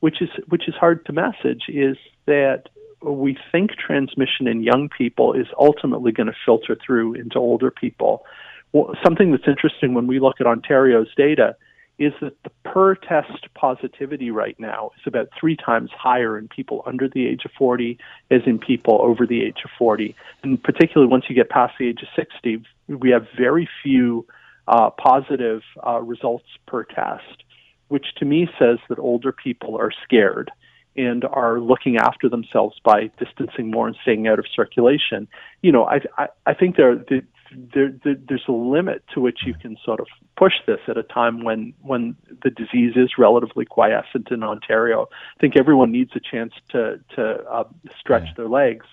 [0.00, 2.64] which is which is hard to message is that
[3.02, 8.24] we think transmission in young people is ultimately going to filter through into older people.
[8.72, 11.56] Well, something that's interesting when we look at Ontario's data
[11.98, 16.82] is that the per test positivity right now is about three times higher in people
[16.86, 17.98] under the age of 40
[18.30, 20.14] as in people over the age of 40.
[20.42, 24.26] And particularly once you get past the age of 60, we have very few
[24.68, 27.42] uh, positive uh, results per test,
[27.88, 30.50] which to me says that older people are scared
[30.96, 35.26] and are looking after themselves by distancing more and staying out of circulation.
[35.62, 37.22] You know, I I, I think there the,
[37.52, 41.02] there, there, there's a limit to which you can sort of push this at a
[41.02, 45.08] time when when the disease is relatively quiescent in Ontario.
[45.36, 47.64] I think everyone needs a chance to to uh,
[47.98, 48.34] stretch yeah.
[48.36, 48.86] their legs,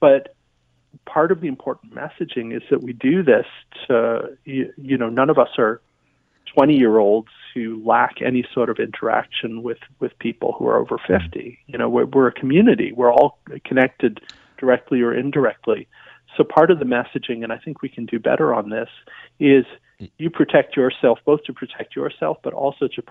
[0.00, 0.34] but
[1.06, 3.46] part of the important messaging is that we do this
[3.88, 5.80] to you, you know none of us are
[6.54, 10.98] 20 year olds who lack any sort of interaction with with people who are over
[10.98, 14.20] 50 you know we're, we're a community we're all connected
[14.58, 15.88] directly or indirectly
[16.36, 18.88] so part of the messaging, and I think we can do better on this,
[19.38, 19.64] is
[20.18, 23.02] you protect yourself, both to protect yourself, but also to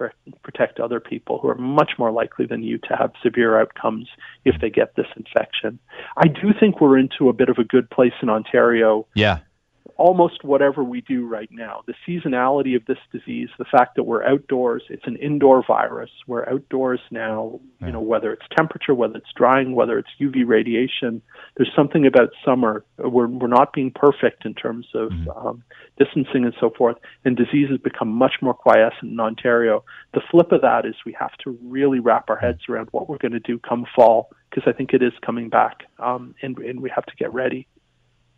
[0.43, 4.09] protect other people who are much more likely than you to have severe outcomes
[4.43, 5.79] if they get this infection.
[6.17, 9.05] I do think we're into a bit of a good place in Ontario.
[9.13, 9.39] Yeah
[10.01, 11.83] almost whatever we do right now.
[11.85, 16.09] The seasonality of this disease, the fact that we're outdoors, it's an indoor virus.
[16.25, 17.87] We're outdoors now, yeah.
[17.87, 21.21] you know, whether it's temperature, whether it's drying, whether it's UV radiation.
[21.55, 22.83] There's something about summer.
[22.97, 25.29] We're, we're not being perfect in terms of mm-hmm.
[25.29, 25.63] um,
[25.99, 29.83] distancing and so forth, and disease has become much more quiescent in Ontario.
[30.15, 33.19] The flip of that is we have to really wrap our heads around what we're
[33.19, 36.81] going to do come fall, because I think it is coming back, um, and, and
[36.81, 37.67] we have to get ready.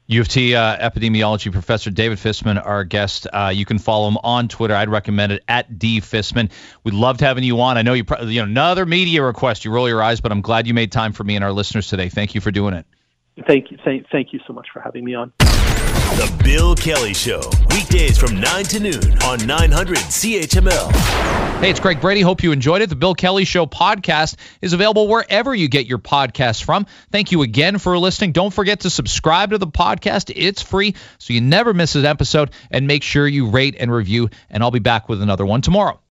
[0.07, 3.25] U of T uh, epidemiology professor David Fisman, our guest.
[3.31, 4.75] Uh, you can follow him on Twitter.
[4.75, 6.51] I'd recommend it at D Fisman.
[6.83, 7.77] We'd loved having you on.
[7.77, 9.63] I know you, you know, another media request.
[9.63, 11.87] You roll your eyes, but I'm glad you made time for me and our listeners
[11.87, 12.09] today.
[12.09, 12.85] Thank you for doing it.
[13.47, 13.77] Thank you.
[13.83, 15.33] Thank, thank you so much for having me on.
[15.39, 20.91] The Bill Kelly Show, weekdays from 9 to noon on 900 CHML.
[21.59, 22.21] Hey, it's Greg Brady.
[22.21, 22.89] Hope you enjoyed it.
[22.89, 26.85] The Bill Kelly Show podcast is available wherever you get your podcasts from.
[27.11, 28.31] Thank you again for listening.
[28.33, 30.31] Don't forget to subscribe to the podcast.
[30.35, 32.51] It's free, so you never miss an episode.
[32.69, 34.29] And make sure you rate and review.
[34.51, 36.02] And I'll be back with another one tomorrow.